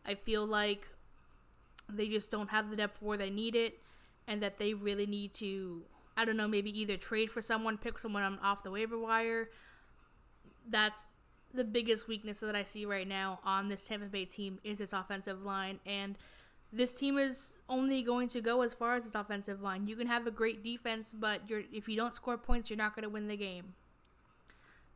I 0.05 0.15
feel 0.15 0.45
like 0.45 0.87
they 1.89 2.07
just 2.07 2.31
don't 2.31 2.49
have 2.49 2.69
the 2.69 2.77
depth 2.77 3.01
where 3.01 3.17
they 3.17 3.29
need 3.29 3.55
it, 3.55 3.79
and 4.27 4.41
that 4.41 4.59
they 4.59 4.73
really 4.73 5.05
need 5.05 5.33
to, 5.33 5.81
I 6.15 6.23
don't 6.23 6.37
know, 6.37 6.47
maybe 6.47 6.77
either 6.79 6.95
trade 6.95 7.31
for 7.31 7.41
someone, 7.41 7.77
pick 7.77 7.99
someone 7.99 8.39
off 8.41 8.63
the 8.63 8.71
waiver 8.71 8.97
wire. 8.97 9.49
That's 10.69 11.07
the 11.53 11.63
biggest 11.63 12.07
weakness 12.07 12.39
that 12.41 12.55
I 12.55 12.63
see 12.63 12.85
right 12.85 13.07
now 13.07 13.39
on 13.43 13.67
this 13.67 13.87
Tampa 13.87 14.07
Bay 14.07 14.25
team 14.25 14.59
is 14.63 14.81
its 14.81 14.93
offensive 14.93 15.43
line, 15.43 15.79
and 15.85 16.17
this 16.71 16.93
team 16.93 17.17
is 17.17 17.57
only 17.69 18.03
going 18.03 18.27
to 18.29 18.41
go 18.41 18.61
as 18.61 18.73
far 18.73 18.95
as 18.95 19.05
its 19.05 19.15
offensive 19.15 19.61
line. 19.61 19.87
You 19.87 19.95
can 19.95 20.07
have 20.07 20.27
a 20.27 20.31
great 20.31 20.63
defense, 20.63 21.13
but 21.17 21.41
if 21.49 21.87
you 21.87 21.95
don't 21.95 22.13
score 22.13 22.37
points, 22.37 22.69
you're 22.69 22.77
not 22.77 22.95
going 22.95 23.03
to 23.03 23.09
win 23.09 23.27
the 23.27 23.37
game. 23.37 23.75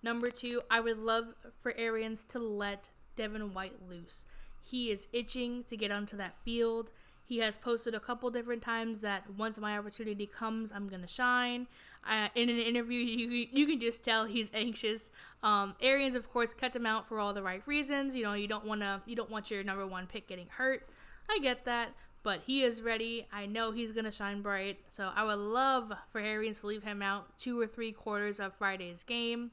Number 0.04 0.30
two, 0.30 0.62
I 0.70 0.80
would 0.80 0.98
love 0.98 1.36
for 1.62 1.74
Arians 1.78 2.24
to 2.26 2.40
let 2.40 2.90
Devin 3.16 3.54
White 3.54 3.76
loose. 3.90 4.26
He 4.64 4.92
is 4.92 5.08
itching 5.14 5.64
to 5.66 5.78
get 5.78 5.92
onto 5.92 6.18
that 6.18 6.36
field. 6.44 6.90
He 7.26 7.38
has 7.38 7.56
posted 7.56 7.96
a 7.96 8.00
couple 8.00 8.30
different 8.30 8.62
times 8.62 9.02
that 9.02 9.24
once 9.38 9.58
my 9.58 9.78
opportunity 9.78 10.26
comes, 10.26 10.72
I'm 10.72 10.90
gonna 10.90 11.08
shine. 11.08 11.68
Uh, 12.08 12.30
in 12.36 12.50
an 12.50 12.58
interview, 12.58 13.00
you 13.00 13.48
you 13.52 13.68
can 13.68 13.80
just 13.80 14.04
tell 14.04 14.26
he's 14.26 14.50
anxious. 14.54 15.12
Um, 15.44 15.76
Arians, 15.82 16.16
of 16.16 16.30
course, 16.32 16.54
cut 16.54 16.76
him 16.76 16.86
out 16.86 17.08
for 17.08 17.20
all 17.20 17.34
the 17.34 17.44
right 17.44 17.62
reasons. 17.68 18.16
You 18.16 18.24
know, 18.24 18.34
you 18.34 18.48
don't 18.48 18.66
wanna 18.66 19.02
you 19.06 19.16
don't 19.16 19.30
want 19.30 19.52
your 19.52 19.64
number 19.64 19.86
one 19.86 20.08
pick 20.08 20.28
getting 20.28 20.48
hurt. 20.50 20.90
I 21.30 21.40
get 21.40 21.66
that, 21.66 21.90
but 22.24 22.42
he 22.46 22.64
is 22.64 22.82
ready. 22.82 23.28
I 23.32 23.46
know 23.46 23.72
he's 23.72 23.92
gonna 23.92 24.12
shine 24.12 24.42
bright. 24.42 24.80
So 24.88 25.12
I 25.16 25.24
would 25.24 25.38
love 25.38 25.94
for 26.12 26.20
Arians 26.20 26.62
to 26.62 26.68
leave 26.68 26.84
him 26.84 27.02
out 27.02 27.38
two 27.38 27.60
or 27.60 27.68
three 27.68 27.92
quarters 27.92 28.40
of 28.40 28.56
Friday's 28.56 29.04
game. 29.04 29.52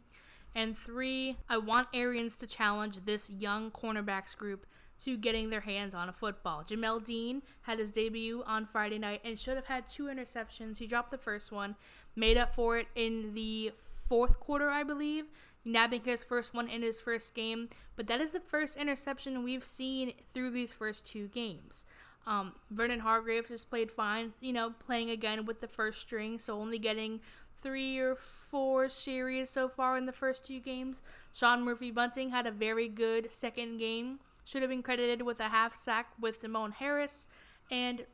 And 0.54 0.76
three, 0.76 1.36
I 1.48 1.58
want 1.58 1.88
Arians 1.92 2.36
to 2.38 2.46
challenge 2.46 3.04
this 3.04 3.28
young 3.28 3.70
cornerbacks 3.70 4.36
group 4.36 4.66
to 5.04 5.16
getting 5.16 5.50
their 5.50 5.60
hands 5.60 5.94
on 5.94 6.08
a 6.08 6.12
football. 6.12 6.64
Jamel 6.64 7.02
Dean 7.02 7.42
had 7.62 7.78
his 7.78 7.90
debut 7.90 8.42
on 8.46 8.66
Friday 8.66 8.98
night 8.98 9.20
and 9.24 9.38
should 9.38 9.56
have 9.56 9.66
had 9.66 9.88
two 9.88 10.04
interceptions. 10.04 10.78
He 10.78 10.86
dropped 10.86 11.10
the 11.10 11.18
first 11.18 11.52
one, 11.52 11.76
made 12.16 12.36
up 12.36 12.54
for 12.54 12.78
it 12.78 12.88
in 12.94 13.34
the 13.34 13.72
fourth 14.08 14.40
quarter, 14.40 14.70
I 14.70 14.82
believe, 14.82 15.26
nabbing 15.64 16.02
his 16.04 16.24
first 16.24 16.54
one 16.54 16.68
in 16.68 16.82
his 16.82 17.00
first 17.00 17.34
game. 17.34 17.68
But 17.96 18.06
that 18.08 18.20
is 18.20 18.32
the 18.32 18.40
first 18.40 18.76
interception 18.76 19.44
we've 19.44 19.64
seen 19.64 20.12
through 20.32 20.50
these 20.50 20.72
first 20.72 21.06
two 21.06 21.28
games. 21.28 21.86
Um, 22.26 22.52
Vernon 22.70 23.00
Hargreaves 23.00 23.48
has 23.50 23.64
played 23.64 23.90
fine, 23.90 24.32
you 24.40 24.52
know, 24.52 24.74
playing 24.84 25.10
again 25.10 25.46
with 25.46 25.60
the 25.60 25.68
first 25.68 26.02
string, 26.02 26.38
so 26.38 26.60
only 26.60 26.78
getting 26.78 27.20
three 27.62 27.98
or 27.98 28.16
four 28.50 28.88
series 28.88 29.50
so 29.50 29.68
far 29.68 29.96
in 29.96 30.06
the 30.06 30.12
first 30.12 30.44
two 30.44 30.60
games. 30.60 31.02
Sean 31.32 31.62
Murphy 31.62 31.90
Bunting 31.90 32.30
had 32.30 32.46
a 32.46 32.50
very 32.50 32.88
good 32.88 33.32
second 33.32 33.78
game. 33.78 34.18
Should 34.48 34.62
have 34.62 34.70
been 34.70 34.82
credited 34.82 35.20
with 35.20 35.40
a 35.40 35.50
half 35.50 35.74
sack 35.74 36.06
with 36.18 36.40
Demone 36.40 36.72
Harris 36.72 37.28
and 37.70 38.06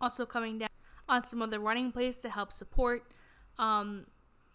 also 0.00 0.26
coming 0.26 0.58
down 0.58 0.70
on 1.08 1.22
some 1.22 1.40
of 1.40 1.52
the 1.52 1.60
running 1.60 1.92
plays 1.92 2.18
to 2.18 2.30
help 2.30 2.50
support. 2.50 3.04
Um, 3.56 4.06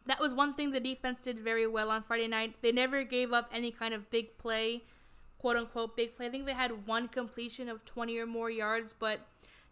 that 0.06 0.20
was 0.20 0.34
one 0.34 0.54
thing 0.54 0.72
the 0.72 0.82
defense 0.82 1.22
did 1.22 1.40
very 1.40 1.66
well 1.66 1.90
on 1.90 2.04
Friday 2.04 2.28
night. 2.28 2.56
They 2.62 2.74
never 2.74 3.06
gave 3.06 3.32
up 3.32 3.50
any 3.54 3.72
kind 3.72 3.94
of 3.94 4.10
big 4.10 4.38
play, 4.38 4.84
quote 5.38 5.56
unquote 5.56 5.96
big 5.96 6.18
play. 6.18 6.26
I 6.26 6.30
think 6.30 6.46
they 6.46 6.52
had 6.52 6.86
one 6.86 7.08
completion 7.08 7.70
of 7.70 7.86
20 7.86 8.18
or 8.18 8.26
more 8.26 8.50
yards, 8.50 8.92
but 8.92 9.22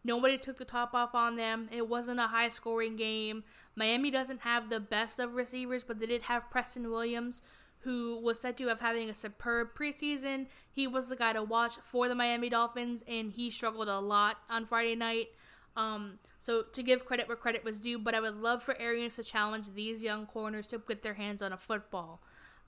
nobody 0.06 0.38
took 0.38 0.58
the 0.58 0.63
top 0.63 0.94
off 0.94 1.13
on 1.13 1.36
them. 1.36 1.68
It 1.70 1.89
wasn't 1.89 2.22
a 2.22 2.28
high 2.28 2.48
scoring 2.48 2.96
game. 2.96 3.44
Miami 3.76 4.10
doesn't 4.10 4.44
have 4.44 4.70
the 4.70 4.80
best 4.80 5.20
of 5.20 5.36
receivers, 5.36 5.84
but 5.84 6.00
they 6.00 6.06
did 6.06 6.22
have 6.22 6.50
Preston 6.50 6.89
Williams, 6.89 7.42
who 7.84 8.19
was 8.19 8.39
said 8.39 8.58
to 8.58 8.67
have 8.67 8.80
having 8.80 9.10
a 9.10 9.13
superb 9.13 9.69
preseason. 9.78 10.48
He 10.72 10.88
was 10.88 11.10
the 11.10 11.15
guy 11.15 11.34
to 11.34 11.43
watch 11.43 11.74
for 11.84 12.08
the 12.08 12.15
Miami 12.15 12.50
Dolphins, 12.50 13.04
and 13.08 13.32
he 13.32 13.50
struggled 13.50 13.89
a 13.89 14.00
lot 14.00 14.38
on 14.50 14.65
Friday 14.65 14.96
night. 14.96 15.30
Um, 15.76 16.19
so 16.39 16.63
to 16.74 16.84
give 16.84 17.06
credit 17.06 17.28
where 17.28 17.38
credit 17.38 17.63
was 17.63 17.82
due, 17.82 18.00
but 18.00 18.15
I 18.15 18.19
would 18.19 18.36
love 18.36 18.63
for 18.63 18.80
Arians 18.80 19.15
to 19.15 19.24
challenge 19.24 19.74
these 19.74 20.04
young 20.04 20.26
corners 20.26 20.67
to 20.67 20.82
get 20.88 21.04
their 21.04 21.15
hands 21.15 21.41
on 21.41 21.52
a 21.52 21.58
football. 21.58 22.22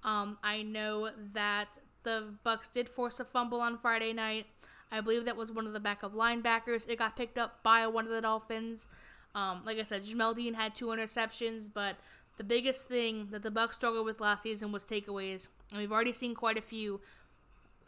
Um, 0.04 0.38
I 0.44 0.64
know 0.64 1.10
that 1.34 1.78
the 2.04 2.36
Bucks 2.44 2.68
did 2.68 2.90
force 2.90 3.20
a 3.20 3.26
fumble 3.26 3.62
on 3.62 3.78
Friday 3.78 4.14
night. 4.14 4.46
I 4.92 5.02
believe 5.02 5.26
that 5.26 5.36
was 5.36 5.52
one 5.52 5.66
of 5.68 5.74
the 5.74 5.80
backup 5.80 6.14
linebackers. 6.14 6.88
It 6.88 7.00
got 7.00 7.16
picked 7.16 7.38
up 7.38 7.64
by 7.64 7.88
one 7.88 8.06
of 8.06 8.12
the 8.12 8.22
Dolphins. 8.22 8.88
Um, 9.34 9.64
like 9.66 9.78
I 9.78 9.84
said, 9.84 10.04
Jamel 10.04 10.36
Dean 10.36 10.54
had 10.54 10.76
two 10.76 10.88
interceptions, 10.88 11.70
but 11.74 11.98
the 12.38 12.44
biggest 12.44 12.88
thing 12.88 13.28
that 13.32 13.44
the 13.44 13.52
Bucks 13.52 13.76
struggled 13.76 14.06
with 14.06 14.20
last 14.20 14.44
season 14.44 14.72
was 14.72 14.86
takeaways, 14.86 15.50
and 15.72 15.80
we've 15.80 15.92
already 15.92 16.14
seen 16.14 16.36
quite 16.36 16.58
a 16.58 16.62
few 16.62 17.00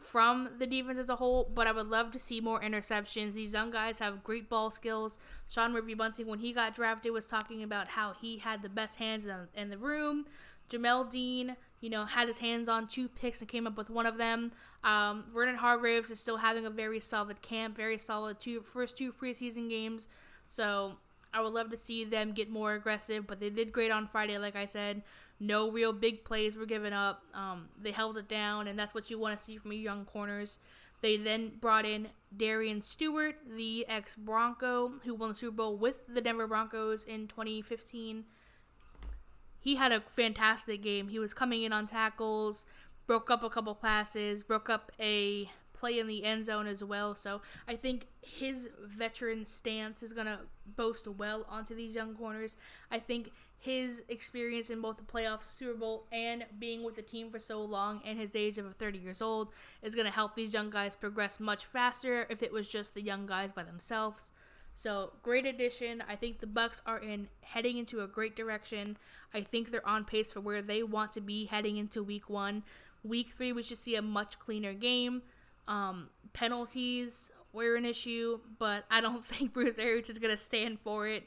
from 0.07 0.49
the 0.57 0.65
defense 0.65 0.97
as 0.97 1.09
a 1.09 1.17
whole, 1.17 1.51
but 1.53 1.67
I 1.67 1.73
would 1.73 1.87
love 1.87 2.11
to 2.13 2.19
see 2.19 2.39
more 2.39 2.61
interceptions. 2.61 3.33
These 3.33 3.53
young 3.53 3.71
guys 3.71 3.99
have 3.99 4.23
great 4.23 4.49
ball 4.49 4.71
skills. 4.71 5.17
Sean 5.49 5.73
Murphy 5.73 5.95
Bunting, 5.95 6.27
when 6.27 6.39
he 6.39 6.53
got 6.53 6.73
drafted, 6.73 7.11
was 7.11 7.27
talking 7.27 7.61
about 7.61 7.89
how 7.89 8.13
he 8.13 8.37
had 8.37 8.61
the 8.61 8.69
best 8.69 8.97
hands 8.97 9.25
in, 9.25 9.35
in 9.53 9.69
the 9.69 9.77
room. 9.77 10.25
Jamel 10.69 11.09
Dean, 11.09 11.55
you 11.81 11.89
know, 11.89 12.05
had 12.05 12.27
his 12.27 12.39
hands 12.39 12.69
on 12.69 12.87
two 12.87 13.09
picks 13.09 13.41
and 13.41 13.49
came 13.49 13.67
up 13.67 13.77
with 13.77 13.89
one 13.89 14.05
of 14.05 14.17
them. 14.17 14.51
Um, 14.83 15.25
Vernon 15.33 15.55
Hargreaves 15.55 16.09
is 16.09 16.19
still 16.19 16.37
having 16.37 16.65
a 16.65 16.69
very 16.69 16.99
solid 16.99 17.41
camp, 17.41 17.75
very 17.75 17.97
solid 17.97 18.39
two 18.39 18.61
first 18.61 18.97
two 18.97 19.11
preseason 19.11 19.69
games. 19.69 20.07
So 20.45 20.97
I 21.33 21.41
would 21.41 21.53
love 21.53 21.71
to 21.71 21.77
see 21.77 22.03
them 22.03 22.31
get 22.31 22.49
more 22.49 22.73
aggressive, 22.73 23.27
but 23.27 23.39
they 23.39 23.49
did 23.49 23.71
great 23.71 23.91
on 23.91 24.07
Friday, 24.07 24.37
like 24.37 24.55
I 24.55 24.65
said. 24.65 25.03
No 25.39 25.69
real 25.71 25.93
big 25.93 26.23
plays 26.23 26.55
were 26.55 26.65
given 26.65 26.93
up. 26.93 27.23
Um, 27.33 27.69
they 27.79 27.91
held 27.91 28.17
it 28.17 28.27
down, 28.27 28.67
and 28.67 28.77
that's 28.77 28.93
what 28.93 29.09
you 29.09 29.19
want 29.19 29.37
to 29.37 29.43
see 29.43 29.57
from 29.57 29.71
your 29.71 29.81
young 29.81 30.05
corners. 30.05 30.59
They 31.01 31.17
then 31.17 31.51
brought 31.59 31.85
in 31.85 32.07
Darian 32.35 32.81
Stewart, 32.81 33.35
the 33.55 33.85
ex 33.87 34.15
Bronco, 34.15 34.93
who 35.03 35.13
won 35.13 35.29
the 35.29 35.35
Super 35.35 35.55
Bowl 35.55 35.77
with 35.77 35.97
the 36.07 36.21
Denver 36.21 36.47
Broncos 36.47 37.03
in 37.03 37.27
2015. 37.27 38.25
He 39.59 39.75
had 39.75 39.91
a 39.91 40.01
fantastic 40.01 40.81
game. 40.81 41.09
He 41.09 41.19
was 41.19 41.33
coming 41.33 41.63
in 41.63 41.73
on 41.73 41.85
tackles, 41.85 42.65
broke 43.05 43.29
up 43.29 43.43
a 43.43 43.49
couple 43.49 43.75
passes, 43.75 44.43
broke 44.43 44.69
up 44.69 44.91
a 44.99 45.51
play 45.79 45.99
in 45.99 46.07
the 46.07 46.23
end 46.23 46.45
zone 46.45 46.67
as 46.67 46.83
well. 46.83 47.15
So 47.15 47.41
I 47.67 47.75
think 47.75 48.07
his 48.21 48.69
veteran 48.85 49.45
stance 49.45 50.03
is 50.03 50.13
going 50.13 50.27
to 50.27 50.39
boast 50.75 51.07
well 51.07 51.45
onto 51.49 51.75
these 51.75 51.95
young 51.95 52.15
corners. 52.15 52.57
I 52.91 52.99
think 52.99 53.31
his 53.59 54.03
experience 54.07 54.69
in 54.69 54.81
both 54.81 54.97
the 54.97 55.03
playoffs, 55.03 55.43
Super 55.43 55.73
Bowl, 55.73 56.05
and 56.11 56.45
being 56.59 56.83
with 56.83 56.95
the 56.95 57.01
team 57.01 57.31
for 57.31 57.39
so 57.39 57.61
long 57.63 58.01
and 58.05 58.19
his 58.19 58.35
age 58.35 58.57
of 58.57 58.75
30 58.75 58.99
years 58.99 59.21
old 59.21 59.49
is 59.81 59.95
going 59.95 60.05
to 60.05 60.13
help 60.13 60.35
these 60.35 60.53
young 60.53 60.69
guys 60.69 60.95
progress 60.95 61.39
much 61.39 61.65
faster 61.65 62.27
if 62.29 62.43
it 62.43 62.51
was 62.51 62.67
just 62.67 62.93
the 62.93 63.01
young 63.01 63.25
guys 63.25 63.51
by 63.51 63.63
themselves. 63.63 64.31
So, 64.75 65.13
great 65.23 65.47
addition. 65.47 66.03
I 66.07 66.15
think 66.15 66.39
the 66.39 66.45
Bucks 66.45 66.83
are 66.85 66.99
in 66.99 67.27
heading 67.41 67.77
into 67.77 68.01
a 68.01 68.07
great 68.07 68.35
direction. 68.35 68.95
I 69.33 69.41
think 69.41 69.71
they're 69.71 69.87
on 69.87 70.05
pace 70.05 70.31
for 70.31 70.39
where 70.39 70.61
they 70.61 70.83
want 70.83 71.11
to 71.13 71.21
be 71.21 71.45
heading 71.45 71.77
into 71.77 72.03
week 72.03 72.29
1. 72.29 72.61
Week 73.03 73.31
3 73.31 73.53
we 73.53 73.63
should 73.63 73.79
see 73.79 73.95
a 73.95 74.03
much 74.03 74.37
cleaner 74.37 74.73
game. 74.73 75.23
Um, 75.67 76.09
penalties 76.33 77.31
were 77.53 77.75
an 77.75 77.85
issue, 77.85 78.39
but 78.59 78.85
I 78.89 79.01
don't 79.01 79.23
think 79.25 79.53
Bruce 79.53 79.77
Arians 79.77 80.09
is 80.09 80.19
going 80.19 80.33
to 80.33 80.41
stand 80.41 80.79
for 80.79 81.07
it. 81.07 81.23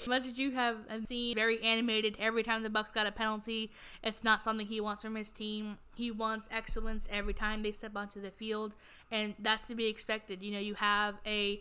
As 0.00 0.06
much 0.06 0.26
as 0.26 0.38
you 0.38 0.50
have 0.50 0.76
seen 1.04 1.34
very 1.34 1.62
animated 1.62 2.16
every 2.18 2.42
time 2.42 2.62
the 2.62 2.68
Bucks 2.68 2.92
got 2.92 3.06
a 3.06 3.12
penalty, 3.12 3.70
it's 4.02 4.22
not 4.22 4.42
something 4.42 4.66
he 4.66 4.78
wants 4.78 5.02
from 5.02 5.14
his 5.14 5.30
team. 5.30 5.78
He 5.94 6.10
wants 6.10 6.50
excellence 6.52 7.08
every 7.10 7.32
time 7.32 7.62
they 7.62 7.72
step 7.72 7.96
onto 7.96 8.20
the 8.20 8.30
field, 8.30 8.74
and 9.10 9.34
that's 9.38 9.68
to 9.68 9.74
be 9.74 9.86
expected. 9.86 10.42
You 10.42 10.52
know, 10.52 10.58
you 10.58 10.74
have 10.74 11.14
a 11.24 11.60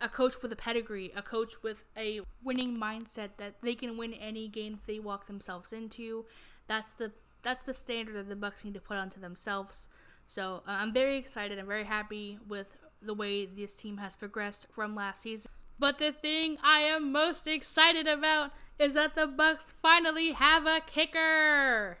a 0.00 0.08
coach 0.08 0.42
with 0.42 0.52
a 0.52 0.56
pedigree, 0.56 1.12
a 1.16 1.22
coach 1.22 1.62
with 1.62 1.84
a 1.96 2.20
winning 2.42 2.76
mindset 2.76 3.30
that 3.38 3.54
they 3.62 3.74
can 3.74 3.96
win 3.96 4.14
any 4.14 4.48
game 4.48 4.78
they 4.86 4.98
walk 4.98 5.26
themselves 5.26 5.72
into. 5.72 6.24
That's 6.66 6.92
the 6.92 7.12
that's 7.42 7.62
the 7.62 7.74
standard 7.74 8.14
that 8.16 8.28
the 8.28 8.36
Bucks 8.36 8.64
need 8.64 8.74
to 8.74 8.80
put 8.80 8.96
onto 8.96 9.20
themselves. 9.20 9.88
So 10.32 10.62
uh, 10.66 10.70
I'm 10.80 10.94
very 10.94 11.18
excited. 11.18 11.58
I'm 11.58 11.66
very 11.66 11.84
happy 11.84 12.38
with 12.48 12.66
the 13.02 13.12
way 13.12 13.44
this 13.44 13.74
team 13.74 13.98
has 13.98 14.16
progressed 14.16 14.66
from 14.72 14.94
last 14.94 15.20
season. 15.20 15.50
But 15.78 15.98
the 15.98 16.10
thing 16.10 16.56
I 16.64 16.78
am 16.78 17.12
most 17.12 17.46
excited 17.46 18.06
about 18.06 18.52
is 18.78 18.94
that 18.94 19.14
the 19.14 19.26
Bucks 19.26 19.74
finally 19.82 20.32
have 20.32 20.64
a 20.64 20.80
kicker. 20.86 21.98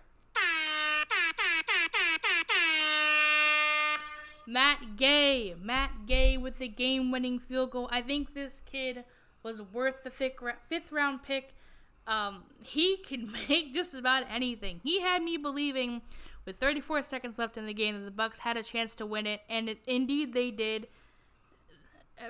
Matt 4.46 4.96
Gay, 4.96 5.54
Matt 5.60 6.06
Gay 6.06 6.38
with 6.38 6.56
the 6.56 6.68
game-winning 6.68 7.38
field 7.38 7.72
goal. 7.72 7.90
I 7.92 8.00
think 8.00 8.32
this 8.32 8.62
kid 8.62 9.04
was 9.42 9.60
worth 9.60 10.04
the 10.04 10.10
fifth 10.10 10.90
round 10.90 11.22
pick. 11.22 11.52
Um, 12.06 12.44
he 12.62 12.96
can 12.96 13.30
make 13.48 13.74
just 13.74 13.94
about 13.94 14.24
anything. 14.30 14.80
He 14.82 15.02
had 15.02 15.22
me 15.22 15.36
believing 15.36 16.00
with 16.44 16.56
34 16.56 17.02
seconds 17.02 17.38
left 17.38 17.56
in 17.56 17.66
the 17.66 17.74
game 17.74 18.04
the 18.04 18.10
Bucks 18.10 18.40
had 18.40 18.56
a 18.56 18.62
chance 18.62 18.94
to 18.96 19.06
win 19.06 19.26
it, 19.26 19.40
and 19.48 19.68
it, 19.68 19.78
indeed 19.86 20.32
they 20.32 20.50
did. 20.50 20.88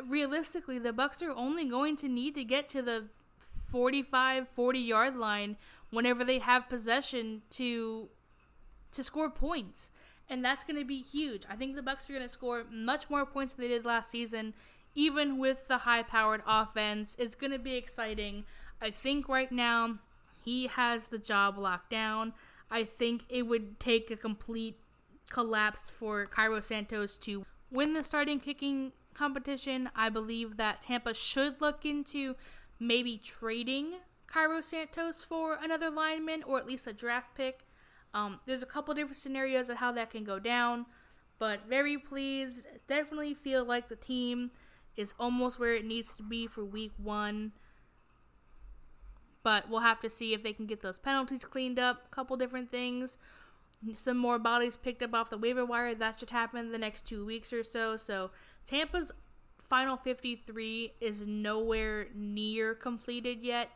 Realistically, 0.07 0.79
the 0.79 0.93
Bucks 0.93 1.23
are 1.23 1.33
only 1.33 1.65
going 1.65 1.97
to 1.97 2.09
need 2.09 2.35
to 2.35 2.45
get 2.45 2.69
to 2.71 2.83
the 2.83 3.07
45 3.69 4.49
40 4.49 4.79
yard 4.79 5.17
line 5.17 5.57
whenever 5.91 6.25
they 6.25 6.39
have 6.39 6.69
possession 6.69 7.43
to 7.51 8.09
to 8.93 9.03
score 9.03 9.31
points. 9.31 9.91
And 10.31 10.45
that's 10.45 10.65
going 10.65 10.79
to 10.79 10.85
be 10.85 11.03
huge. 11.03 11.43
I 11.51 11.57
think 11.57 11.77
the 11.77 11.83
Bucks 11.83 12.09
are 12.09 12.13
going 12.13 12.25
to 12.25 12.29
score 12.29 12.65
much 12.71 13.11
more 13.11 13.27
points 13.27 13.55
than 13.55 13.65
they 13.65 13.69
did 13.69 13.85
last 13.85 14.11
season 14.11 14.55
even 14.95 15.39
with 15.39 15.69
the 15.69 15.79
high-powered 15.79 16.43
offense. 16.47 17.17
It's 17.19 17.35
going 17.35 17.53
to 17.53 17.59
be 17.59 17.75
exciting. 17.75 18.45
I 18.81 18.91
think 18.91 19.29
right 19.29 19.51
now 19.51 19.99
he 20.45 20.67
has 20.67 21.07
the 21.07 21.19
job 21.19 21.57
locked 21.57 21.91
down. 21.91 22.35
I 22.73 22.85
think 22.85 23.25
it 23.29 23.43
would 23.43 23.79
take 23.79 24.11
a 24.11 24.17
complete 24.17 24.79
collapse 25.29 25.91
for 25.91 26.25
Cairo 26.27 26.61
Santos 26.61 27.19
to 27.19 27.45
win 27.71 27.93
the 27.93 28.03
starting 28.03 28.41
kicking 28.41 28.93
competition. 29.13 29.91
I 29.95 30.09
believe 30.09 30.57
that 30.57 30.81
Tampa 30.81 31.13
should 31.13 31.61
look 31.61 31.85
into 31.85 32.35
maybe 32.81 33.19
trading 33.19 33.97
Cairo 34.27 34.63
Santos 34.63 35.23
for 35.23 35.59
another 35.63 35.91
lineman 35.91 36.43
or 36.45 36.59
at 36.59 36.67
least 36.67 36.87
a 36.87 36.95
draft 36.95 37.37
pick. 37.37 37.67
Um, 38.15 38.41
there's 38.47 38.63
a 38.63 38.67
couple 38.67 38.95
different 38.95 39.17
scenarios 39.19 39.69
of 39.69 39.77
how 39.77 39.93
that 39.93 40.11
can 40.11 40.25
go 40.25 40.39
down, 40.39 40.87
but 41.39 41.69
very 41.69 41.99
pleased. 41.99 42.67
Definitely 42.89 43.35
feel 43.35 43.65
like 43.67 43.91
the 43.91 43.97
team 43.97 44.51
is 44.97 45.15
almost 45.21 45.59
where 45.59 45.75
it 45.75 45.85
needs 45.85 46.15
to 46.17 46.23
be 46.23 46.47
for 46.47 46.65
week 46.65 46.93
one. 46.97 47.53
But 49.43 49.69
we'll 49.69 49.81
have 49.81 50.01
to 50.01 50.11
see 50.11 50.35
if 50.35 50.43
they 50.43 50.53
can 50.53 50.67
get 50.67 50.83
those 50.83 50.99
penalties 50.99 51.45
cleaned 51.45 51.79
up. 51.79 52.05
A 52.07 52.15
couple 52.15 52.37
different 52.37 52.71
things. 52.71 53.19
Some 53.95 54.17
more 54.17 54.39
bodies 54.39 54.77
picked 54.77 55.03
up 55.03 55.15
off 55.15 55.31
the 55.31 55.39
waiver 55.39 55.65
wire. 55.65 55.95
That 55.95 56.21
should 56.21 56.31
happen 56.31 56.71
the 56.71 56.79
next 56.79 57.07
two 57.07 57.27
weeks 57.27 57.53
or 57.53 57.65
so. 57.65 57.97
So 57.97 58.31
Tampa's 58.65 59.11
final 59.69 59.97
53 59.97 60.93
is 61.01 61.27
nowhere 61.27 62.09
near 62.15 62.75
completed 62.75 63.43
yet. 63.43 63.71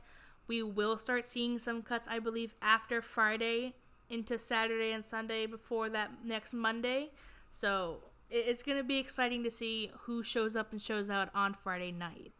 We 0.46 0.62
will 0.62 0.96
start 0.98 1.24
seeing 1.24 1.58
some 1.58 1.82
cuts, 1.82 2.06
I 2.06 2.20
believe, 2.20 2.54
after 2.62 3.02
Friday 3.02 3.74
into 4.10 4.38
Saturday 4.38 4.92
and 4.92 5.04
Sunday 5.04 5.46
before 5.46 5.88
that 5.88 6.10
next 6.24 6.54
Monday. 6.54 7.10
So 7.50 7.98
it's 8.30 8.62
going 8.62 8.78
to 8.78 8.84
be 8.84 8.98
exciting 8.98 9.42
to 9.44 9.50
see 9.50 9.90
who 10.00 10.22
shows 10.22 10.54
up 10.54 10.72
and 10.72 10.80
shows 10.80 11.10
out 11.10 11.30
on 11.34 11.54
Friday 11.54 11.92
night. 11.92 12.32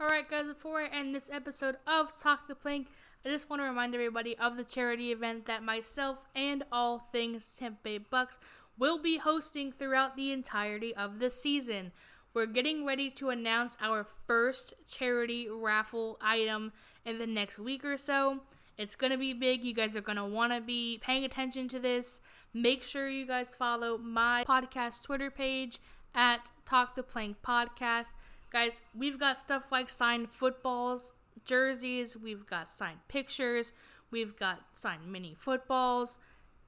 Alright, 0.00 0.30
guys, 0.30 0.46
before 0.46 0.80
I 0.80 0.86
end 0.86 1.14
this 1.14 1.28
episode 1.30 1.76
of 1.86 2.18
Talk 2.18 2.48
the 2.48 2.54
Plank, 2.54 2.86
I 3.22 3.28
just 3.28 3.50
want 3.50 3.60
to 3.60 3.66
remind 3.66 3.94
everybody 3.94 4.34
of 4.38 4.56
the 4.56 4.64
charity 4.64 5.12
event 5.12 5.44
that 5.44 5.62
myself 5.62 6.26
and 6.34 6.64
all 6.72 7.06
things 7.12 7.54
Tampa 7.54 7.80
Bay 7.82 7.98
Bucks 7.98 8.38
will 8.78 8.96
be 8.96 9.18
hosting 9.18 9.72
throughout 9.72 10.16
the 10.16 10.32
entirety 10.32 10.96
of 10.96 11.18
the 11.18 11.28
season. 11.28 11.92
We're 12.32 12.46
getting 12.46 12.86
ready 12.86 13.10
to 13.10 13.28
announce 13.28 13.76
our 13.78 14.06
first 14.26 14.72
charity 14.88 15.50
raffle 15.50 16.16
item 16.22 16.72
in 17.04 17.18
the 17.18 17.26
next 17.26 17.58
week 17.58 17.84
or 17.84 17.98
so. 17.98 18.38
It's 18.78 18.96
going 18.96 19.12
to 19.12 19.18
be 19.18 19.34
big. 19.34 19.62
You 19.62 19.74
guys 19.74 19.94
are 19.96 20.00
going 20.00 20.16
to 20.16 20.24
want 20.24 20.54
to 20.54 20.62
be 20.62 20.98
paying 21.02 21.24
attention 21.24 21.68
to 21.68 21.78
this. 21.78 22.20
Make 22.54 22.82
sure 22.84 23.10
you 23.10 23.26
guys 23.26 23.54
follow 23.54 23.98
my 23.98 24.46
podcast 24.48 25.02
Twitter 25.02 25.30
page 25.30 25.78
at 26.14 26.50
Talk 26.64 26.94
the 26.96 27.02
Plank 27.02 27.36
Podcast. 27.46 28.14
Guys, 28.50 28.80
we've 28.94 29.18
got 29.18 29.38
stuff 29.38 29.70
like 29.70 29.88
signed 29.88 30.28
footballs, 30.28 31.12
jerseys, 31.44 32.16
we've 32.16 32.46
got 32.46 32.68
signed 32.68 32.98
pictures, 33.06 33.72
we've 34.10 34.36
got 34.36 34.60
signed 34.74 35.06
mini 35.06 35.34
footballs. 35.38 36.18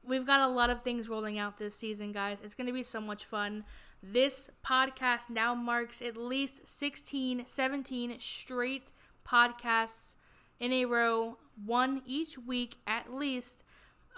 We've 0.04 0.26
got 0.26 0.40
a 0.40 0.48
lot 0.48 0.68
of 0.68 0.82
things 0.82 1.08
rolling 1.08 1.38
out 1.38 1.58
this 1.58 1.76
season, 1.76 2.10
guys. 2.10 2.38
It's 2.42 2.56
going 2.56 2.66
to 2.66 2.72
be 2.72 2.82
so 2.82 3.00
much 3.00 3.24
fun. 3.24 3.64
This 4.02 4.50
podcast 4.66 5.30
now 5.30 5.54
marks 5.54 6.02
at 6.02 6.16
least 6.16 6.66
16, 6.66 7.44
17 7.46 8.16
straight 8.18 8.90
podcasts 9.24 10.16
in 10.58 10.72
a 10.72 10.86
row, 10.86 11.38
one 11.64 12.02
each 12.04 12.36
week 12.36 12.78
at 12.86 13.12
least. 13.12 13.62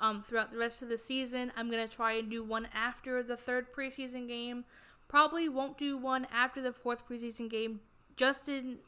Um, 0.01 0.23
throughout 0.23 0.51
the 0.51 0.59
rest 0.59 0.83
of 0.83 0.89
the 0.89 0.99
season, 0.99 1.53
I'm 1.57 1.71
gonna 1.71 1.87
try 1.87 2.15
and 2.15 2.29
do 2.29 2.43
one 2.43 2.67
after 2.75 3.23
the 3.23 3.37
third 3.37 3.73
preseason 3.73 4.27
game. 4.27 4.65
Probably 5.15 5.49
won't 5.49 5.79
do 5.79 5.97
one 5.97 6.27
after 6.35 6.61
the 6.61 6.73
fourth 6.73 7.09
preseason 7.09 7.49
game, 7.49 7.79
just 8.17 8.49
in 8.49 8.79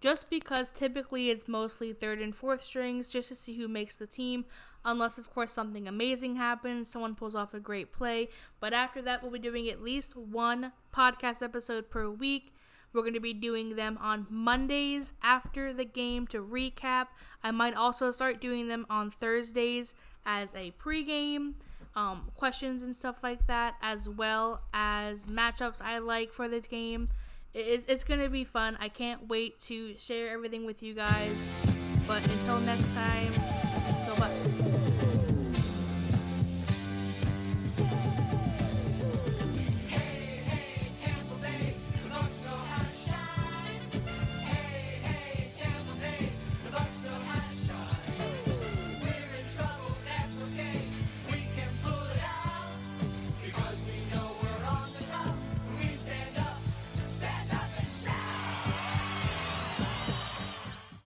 just 0.00 0.28
because 0.28 0.72
typically 0.72 1.30
it's 1.30 1.46
mostly 1.46 1.92
third 1.92 2.20
and 2.20 2.34
fourth 2.34 2.64
strings 2.64 3.12
just 3.12 3.28
to 3.28 3.36
see 3.36 3.56
who 3.56 3.68
makes 3.68 3.94
the 3.94 4.08
team 4.08 4.44
unless 4.84 5.18
of 5.18 5.30
course 5.32 5.52
something 5.52 5.86
amazing 5.86 6.34
happens 6.34 6.88
someone 6.88 7.14
pulls 7.14 7.36
off 7.36 7.54
a 7.54 7.60
great 7.60 7.92
play. 7.92 8.28
But 8.58 8.72
after 8.72 9.00
that 9.02 9.22
we'll 9.22 9.30
be 9.30 9.38
doing 9.38 9.68
at 9.68 9.80
least 9.80 10.16
one 10.16 10.72
podcast 10.92 11.44
episode 11.44 11.88
per 11.90 12.10
week. 12.10 12.52
We're 12.92 13.02
going 13.02 13.14
to 13.14 13.20
be 13.20 13.32
doing 13.32 13.76
them 13.76 13.98
on 14.00 14.26
mondays 14.28 15.12
after 15.22 15.72
the 15.72 15.84
game 15.84 16.26
to 16.26 16.42
recap. 16.42 17.06
I 17.44 17.52
might 17.52 17.76
also 17.76 18.10
start 18.10 18.40
doing 18.40 18.66
them 18.66 18.84
on 18.90 19.12
thursdays 19.12 19.94
as 20.26 20.56
a 20.56 20.72
pregame 20.72 21.54
um, 21.94 22.30
questions 22.36 22.82
and 22.82 22.94
stuff 22.94 23.22
like 23.22 23.46
that, 23.46 23.74
as 23.82 24.08
well 24.08 24.62
as 24.72 25.26
matchups 25.26 25.80
I 25.82 25.98
like 25.98 26.32
for 26.32 26.48
this 26.48 26.66
game. 26.66 27.08
It, 27.54 27.84
it's 27.88 28.04
gonna 28.04 28.30
be 28.30 28.44
fun. 28.44 28.76
I 28.80 28.88
can't 28.88 29.28
wait 29.28 29.58
to 29.60 29.94
share 29.98 30.30
everything 30.30 30.64
with 30.64 30.82
you 30.82 30.94
guys. 30.94 31.50
But 32.06 32.26
until 32.26 32.60
next 32.60 32.92
time, 32.94 33.34